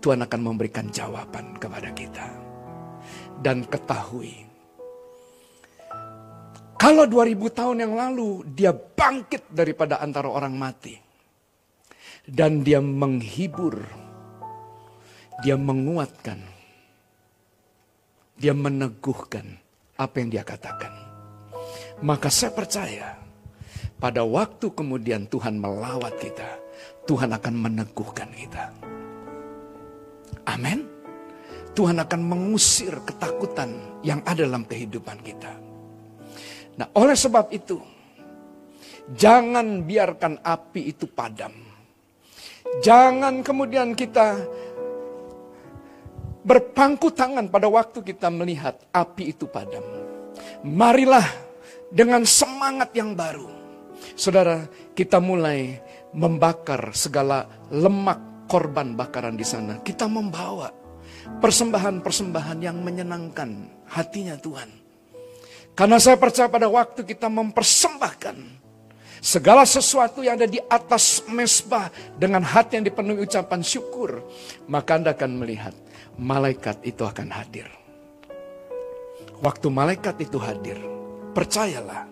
[0.00, 2.28] Tuhan akan memberikan jawaban kepada kita.
[3.40, 4.48] Dan ketahui.
[6.80, 11.09] Kalau 2000 tahun yang lalu dia bangkit daripada antara orang mati
[12.30, 13.82] dan dia menghibur,
[15.42, 16.38] dia menguatkan,
[18.38, 19.58] dia meneguhkan
[19.98, 20.94] apa yang dia katakan.
[22.06, 23.18] Maka saya percaya
[23.98, 26.48] pada waktu kemudian Tuhan melawat kita,
[27.10, 28.64] Tuhan akan meneguhkan kita.
[30.46, 30.86] Amin.
[31.74, 33.74] Tuhan akan mengusir ketakutan
[34.06, 35.52] yang ada dalam kehidupan kita.
[36.78, 37.78] Nah, oleh sebab itu,
[39.14, 41.69] jangan biarkan api itu padam
[42.78, 44.38] Jangan kemudian kita
[46.46, 49.82] berpangku tangan pada waktu kita melihat api itu padam.
[50.62, 51.26] Marilah
[51.90, 53.50] dengan semangat yang baru.
[54.16, 54.64] Saudara,
[54.94, 55.82] kita mulai
[56.14, 59.82] membakar segala lemak korban bakaran di sana.
[59.82, 60.70] Kita membawa
[61.42, 63.50] persembahan-persembahan yang menyenangkan
[63.90, 64.70] hatinya Tuhan.
[65.76, 68.59] Karena saya percaya pada waktu kita mempersembahkan
[69.20, 74.24] Segala sesuatu yang ada di atas mesbah dengan hati yang dipenuhi ucapan syukur,
[74.64, 75.76] maka Anda akan melihat
[76.16, 77.68] malaikat itu akan hadir.
[79.44, 80.80] Waktu malaikat itu hadir,
[81.36, 82.08] percayalah,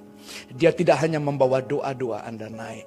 [0.52, 2.84] dia tidak hanya membawa doa-doa Anda naik,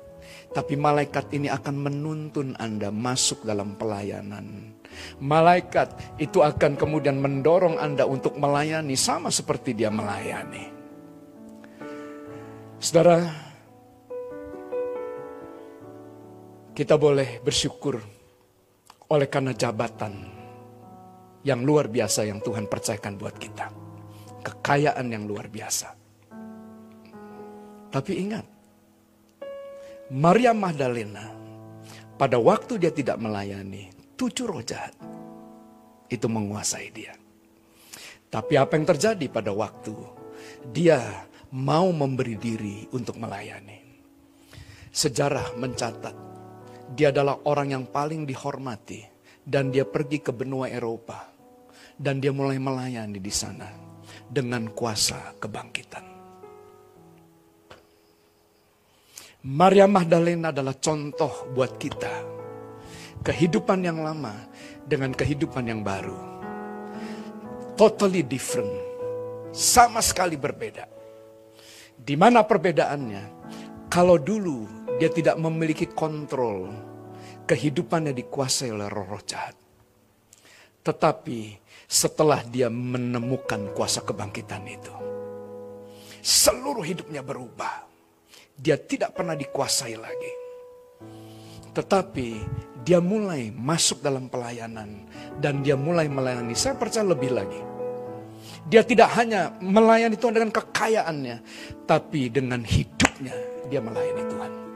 [0.53, 4.77] tapi malaikat ini akan menuntun Anda masuk dalam pelayanan.
[5.18, 10.69] Malaikat itu akan kemudian mendorong Anda untuk melayani sama seperti dia melayani.
[12.81, 13.51] Saudara,
[16.72, 17.99] Kita boleh bersyukur
[19.11, 20.14] oleh karena jabatan
[21.43, 23.68] yang luar biasa yang Tuhan percayakan buat kita.
[24.41, 25.91] Kekayaan yang luar biasa.
[27.91, 28.45] Tapi ingat,
[30.15, 31.27] Maria Magdalena
[32.15, 34.95] pada waktu dia tidak melayani, tujuh roh jahat
[36.07, 37.11] itu menguasai dia.
[38.31, 39.91] Tapi apa yang terjadi pada waktu
[40.72, 43.84] dia mau memberi diri untuk melayani?
[44.88, 46.31] Sejarah mencatat
[46.92, 49.08] dia adalah orang yang paling dihormati
[49.48, 51.32] dan dia pergi ke benua Eropa
[51.96, 53.70] dan dia mulai melayani di sana
[54.28, 56.06] dengan kuasa kebangkitan.
[59.42, 62.30] Maria Magdalena adalah contoh buat kita.
[63.22, 64.34] Kehidupan yang lama
[64.86, 66.18] dengan kehidupan yang baru.
[67.74, 68.70] Totally different.
[69.50, 70.86] Sama sekali berbeda.
[71.98, 73.24] Di mana perbedaannya?
[73.90, 76.69] Kalau dulu dia tidak memiliki kontrol.
[77.49, 79.57] Kehidupannya dikuasai oleh roh-roh jahat.
[80.86, 81.57] Tetapi
[81.90, 84.94] setelah dia menemukan kuasa kebangkitan itu.
[86.22, 87.90] Seluruh hidupnya berubah.
[88.61, 90.34] dia tidak pernah dikuasai lagi.
[91.73, 92.30] Tetapi
[92.86, 95.10] dia mulai masuk dalam pelayanan
[95.41, 96.53] dan dia mulai melayani.
[96.53, 97.57] Saya percaya lebih lagi.
[98.69, 101.38] Dia tidak hanya melayani Tuhan dengan kekayaannya,
[101.90, 103.34] tapi dengan hidupnya
[103.65, 104.70] dia melayani Tuhan.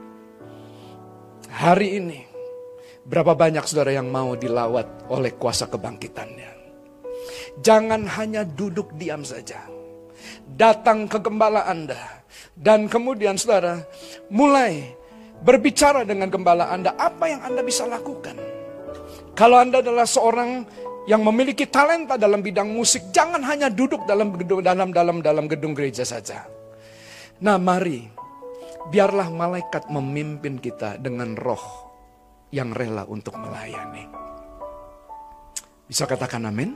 [1.56, 2.20] Hari ini,
[3.08, 6.52] berapa banyak saudara yang mau dilawat oleh kuasa kebangkitannya?
[7.64, 9.64] Jangan hanya duduk diam saja.
[10.44, 11.96] Datang ke gembala Anda.
[12.52, 13.80] Dan kemudian saudara,
[14.28, 14.84] mulai
[15.40, 16.92] berbicara dengan gembala Anda.
[16.92, 18.36] Apa yang Anda bisa lakukan?
[19.32, 20.68] Kalau Anda adalah seorang
[21.08, 25.72] yang memiliki talenta dalam bidang musik, jangan hanya duduk dalam gedung dalam dalam dalam gedung
[25.72, 26.44] gereja saja.
[27.40, 28.15] Nah, mari
[28.90, 31.62] biarlah malaikat memimpin kita dengan roh
[32.54, 34.06] yang rela untuk melayani.
[35.86, 36.74] Bisa katakan amin?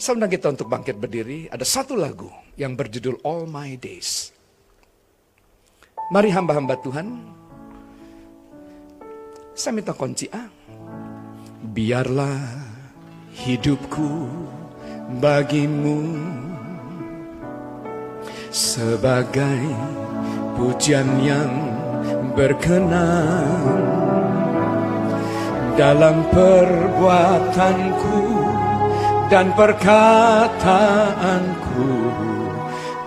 [0.00, 1.46] Saya kita untuk bangkit berdiri.
[1.52, 4.32] Ada satu lagu yang berjudul All My Days.
[6.08, 7.06] Mari hamba-hamba Tuhan.
[9.52, 10.48] Saya minta kunci A.
[11.60, 12.64] Biarlah
[13.44, 14.26] hidupku
[15.20, 16.00] bagimu
[18.48, 19.60] sebagai
[20.60, 21.72] pujian yang
[22.36, 23.80] berkenan
[25.80, 28.20] dalam perbuatanku
[29.32, 30.52] dan perkataanku.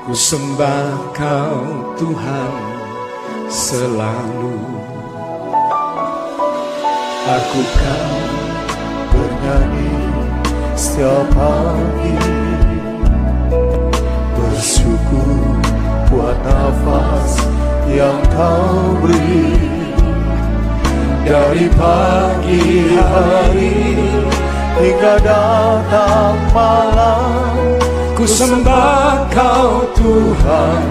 [0.04, 2.54] Ku sembah kau Tuhan
[3.48, 4.58] selalu.
[7.24, 8.20] Aku kan
[9.14, 9.96] bernyanyi
[10.76, 12.43] setiap pagi
[18.44, 19.56] kau beri
[21.24, 23.96] Dari pagi hari
[24.76, 27.56] hingga datang malam.
[28.12, 30.84] Ku sembah kau Tuhan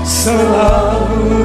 [0.00, 1.44] selalu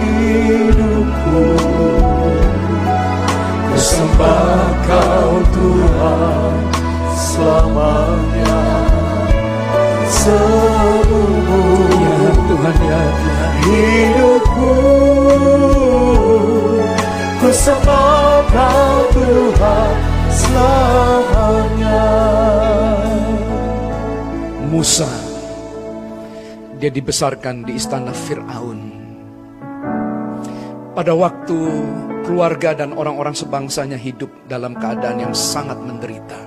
[0.00, 1.44] hidupku.
[3.68, 6.56] Ku sembah kau Tuhan
[7.12, 8.27] selamanya
[12.58, 13.02] Tuhan ya.
[13.62, 14.74] Hidupku
[17.38, 18.50] ku sembah
[19.14, 19.92] Tuhan
[20.26, 22.02] selamanya.
[24.74, 25.06] Musa
[26.82, 28.90] dia dibesarkan di istana Firaun.
[30.98, 31.58] Pada waktu
[32.26, 36.42] keluarga dan orang-orang sebangsanya hidup dalam keadaan yang sangat menderita.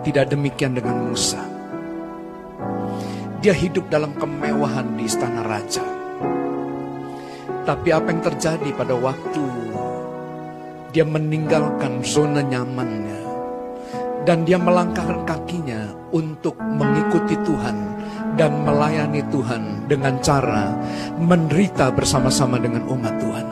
[0.00, 1.51] Tidak demikian dengan Musa
[3.42, 5.82] dia hidup dalam kemewahan di istana raja
[7.66, 9.44] tapi apa yang terjadi pada waktu
[10.94, 13.22] dia meninggalkan zona nyamannya
[14.22, 17.74] dan dia melangkahkan kakinya untuk mengikuti Tuhan
[18.38, 20.72] dan melayani Tuhan dengan cara
[21.18, 23.46] menderita bersama-sama dengan umat Tuhan.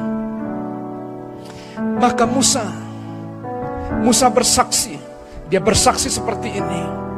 [2.00, 2.64] Maka Musa,
[4.00, 4.96] Musa bersaksi,
[5.52, 7.09] dia bersaksi seperti ini.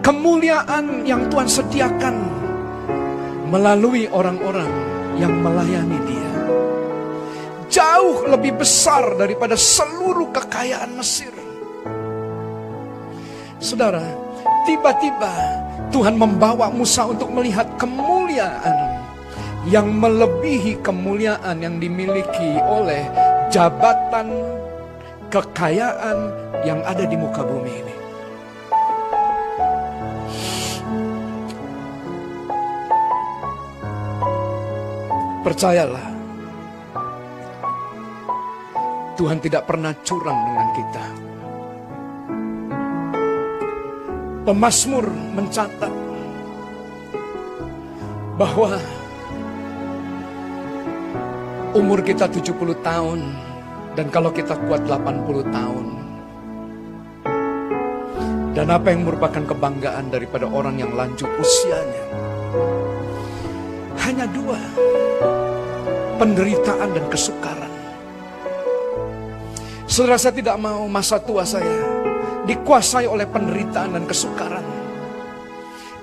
[0.00, 2.16] Kemuliaan yang Tuhan sediakan
[3.52, 4.70] melalui orang-orang
[5.20, 6.32] yang melayani dia.
[7.70, 11.30] Jauh lebih besar daripada seluruh kekayaan Mesir.
[13.60, 14.02] Saudara,
[14.64, 15.30] tiba-tiba
[15.92, 19.04] Tuhan membawa Musa untuk melihat kemuliaan
[19.68, 23.04] yang melebihi kemuliaan yang dimiliki oleh
[23.52, 24.32] jabatan
[25.28, 26.18] kekayaan
[26.64, 27.99] yang ada di muka bumi ini.
[35.40, 36.04] Percayalah,
[39.16, 41.04] Tuhan tidak pernah curang dengan kita.
[44.44, 45.92] Pemasmur mencatat
[48.36, 48.76] bahwa
[51.72, 53.20] umur kita 70 tahun
[53.96, 55.86] dan kalau kita kuat 80 tahun.
[58.52, 62.04] Dan apa yang merupakan kebanggaan daripada orang yang lanjut usianya?
[64.10, 64.58] Hanya dua,
[66.18, 67.70] penderitaan dan kesukaran.
[69.86, 71.78] Saudara saya tidak mau masa tua saya
[72.42, 74.66] dikuasai oleh penderitaan dan kesukaran.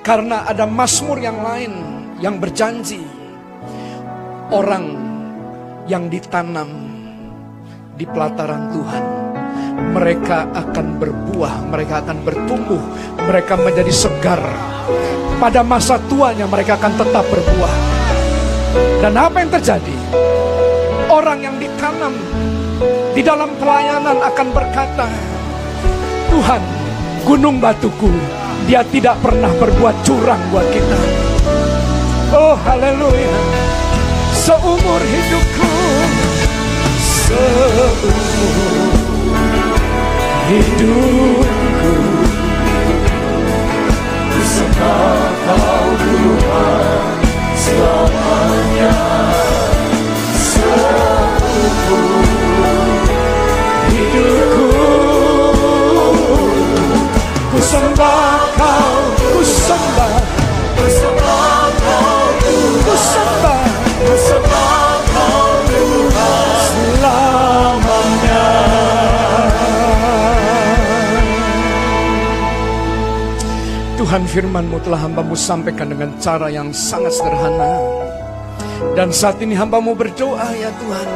[0.08, 1.76] Karena ada masmur yang lain
[2.24, 3.04] yang berjanji
[4.56, 4.88] orang
[5.92, 6.72] yang ditanam
[8.00, 9.04] di pelataran Tuhan
[9.92, 12.82] mereka akan berbuah, mereka akan bertumbuh,
[13.28, 14.40] mereka menjadi segar.
[15.44, 17.97] Pada masa tuanya mereka akan tetap berbuah.
[18.76, 19.96] Dan apa yang terjadi?
[21.08, 22.14] Orang yang ditanam
[23.16, 25.08] di dalam pelayanan akan berkata,
[26.30, 26.62] Tuhan,
[27.26, 28.12] gunung batuku,
[28.68, 31.00] Dia tidak pernah berbuat curang buat kita.
[32.36, 33.38] Oh haleluya.
[34.36, 35.72] Seumur hidupku.
[37.00, 38.92] Seumur
[40.52, 41.94] hidupku.
[44.36, 47.27] Bersembah kau Tuhan
[47.68, 48.96] selamanya
[53.92, 54.70] hidupku
[57.52, 58.56] Ku sembah
[59.20, 60.07] ku sembah
[74.08, 77.76] Tuhan firmanmu telah hambamu sampaikan dengan cara yang sangat sederhana.
[78.96, 81.08] Dan saat ini hambamu berdoa ya Tuhan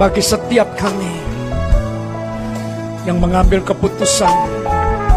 [0.00, 1.12] Bagi setiap kami
[3.04, 4.32] Yang mengambil keputusan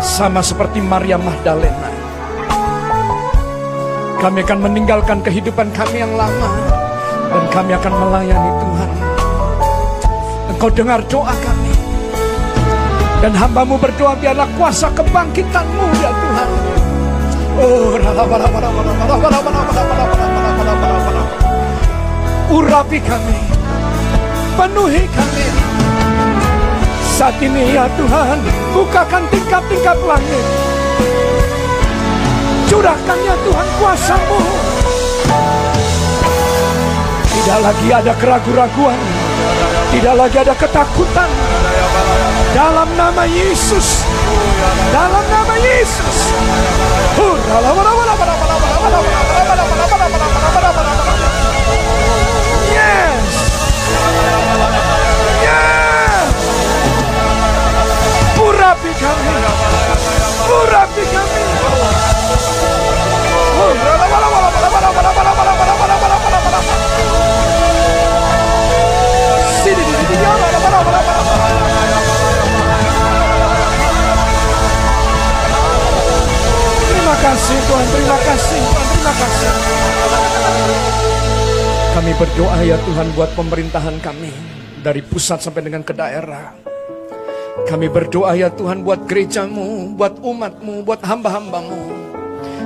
[0.03, 1.87] Sama seperti Maria Magdalena.
[4.19, 6.51] Kami akan meninggalkan kehidupan kami yang lama
[7.31, 8.91] Dan kami akan melayani Tuhan.
[10.51, 11.64] Engkau dengar doa kami
[13.25, 16.49] dan hambamu berdoa biarlah kuasa kebangkitanmu ya Tuhan.
[17.57, 17.97] Oh,
[22.53, 23.37] urapi kami,
[24.53, 25.45] penuhi kami.
[27.17, 28.37] Saat ini ya Tuhan,
[28.77, 30.45] bukakan tingkap-tingkap langit.
[32.69, 34.41] Curahkan ya Tuhan kuasamu.
[37.25, 39.01] Tidak lagi ada keraguan-raguan.
[39.97, 41.29] Tidak lagi ada ketakutan.
[42.55, 44.07] Dalam nama Yesus.
[44.95, 46.31] Dalam nama Yesus.
[47.19, 49.24] Yes.
[83.15, 84.27] Buat pemerintahan kami
[84.83, 86.51] dari pusat sampai dengan ke daerah.
[87.63, 91.95] Kami berdoa ya Tuhan buat gerejamu, buat umatmu, buat hamba-hambamu.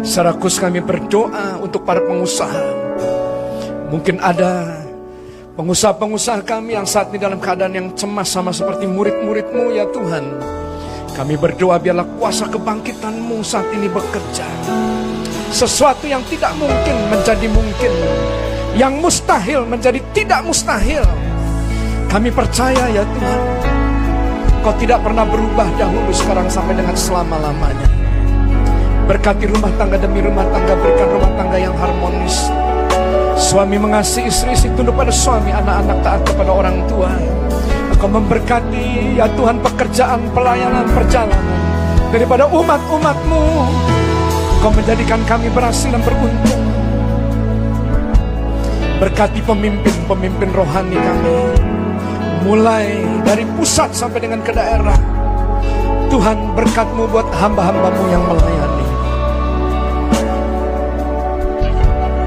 [0.01, 2.65] Secara khusus kami berdoa untuk para pengusaha.
[3.93, 4.81] Mungkin ada
[5.53, 10.25] pengusaha-pengusaha kami yang saat ini dalam keadaan yang cemas sama seperti murid-muridmu ya Tuhan.
[11.13, 14.49] Kami berdoa biarlah kuasa kebangkitanmu saat ini bekerja.
[15.53, 17.93] Sesuatu yang tidak mungkin menjadi mungkin.
[18.77, 21.05] Yang mustahil menjadi tidak mustahil.
[22.09, 23.41] Kami percaya ya Tuhan.
[24.59, 27.87] Kau tidak pernah berubah dahulu sekarang sampai dengan selama-lamanya.
[29.07, 32.51] Berkati rumah tangga demi rumah tangga, berikan rumah tangga yang harmonis.
[33.39, 37.07] Suami mengasihi istri, istri tunduk pada suami, anak-anak taat kepada orang tua.
[37.89, 41.41] Engkau memberkati ya Tuhan pekerjaan, pelayanan, perjalanan
[42.11, 43.43] daripada umat-umatmu.
[44.59, 46.58] Engkau menjadikan kami berhasil dan beruntung.
[48.99, 51.35] Berkati pemimpin-pemimpin rohani kami.
[52.43, 54.99] Mulai dari pusat sampai dengan ke daerah.
[56.11, 58.87] Tuhan berkatmu buat hamba-hambamu yang melayani.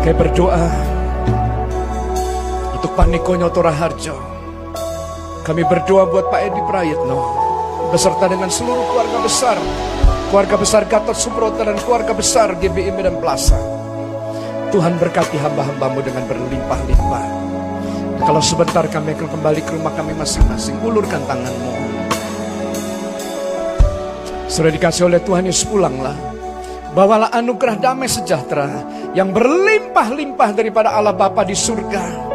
[0.01, 0.65] Kayak berdoa
[2.73, 4.16] untuk Pak Niko Nyoto Raharjo.
[5.44, 7.20] Kami berdoa buat Pak Edi Prayitno
[7.93, 9.61] beserta dengan seluruh keluarga besar,
[10.32, 13.81] keluarga besar Gatot Subroto dan keluarga besar GBI Medan Plaza.
[14.73, 17.24] Tuhan berkati hamba-hambamu dengan berlimpah-limpah.
[18.24, 21.73] Kalau sebentar kami akan kembali ke rumah kami masing-masing, ulurkan tanganmu.
[24.49, 26.16] Sudah dikasih oleh Tuhan Yesus pulanglah.
[26.97, 28.69] Bawalah anugerah damai sejahtera
[29.12, 32.32] yang berlimpah-limpah daripada Allah Bapa di surga.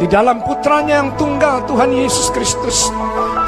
[0.00, 2.88] Di dalam putranya yang tunggal Tuhan Yesus Kristus.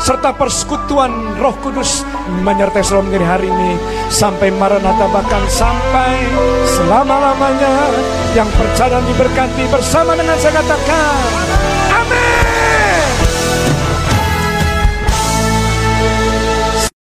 [0.04, 2.04] Serta persekutuan roh kudus
[2.42, 3.72] menyertai selalu menjadi hari ini.
[4.12, 6.26] Sampai Maranatha bahkan sampai
[6.76, 7.90] selama-lamanya.
[8.36, 11.55] Yang percaya dan diberkati bersama dengan saya katakan.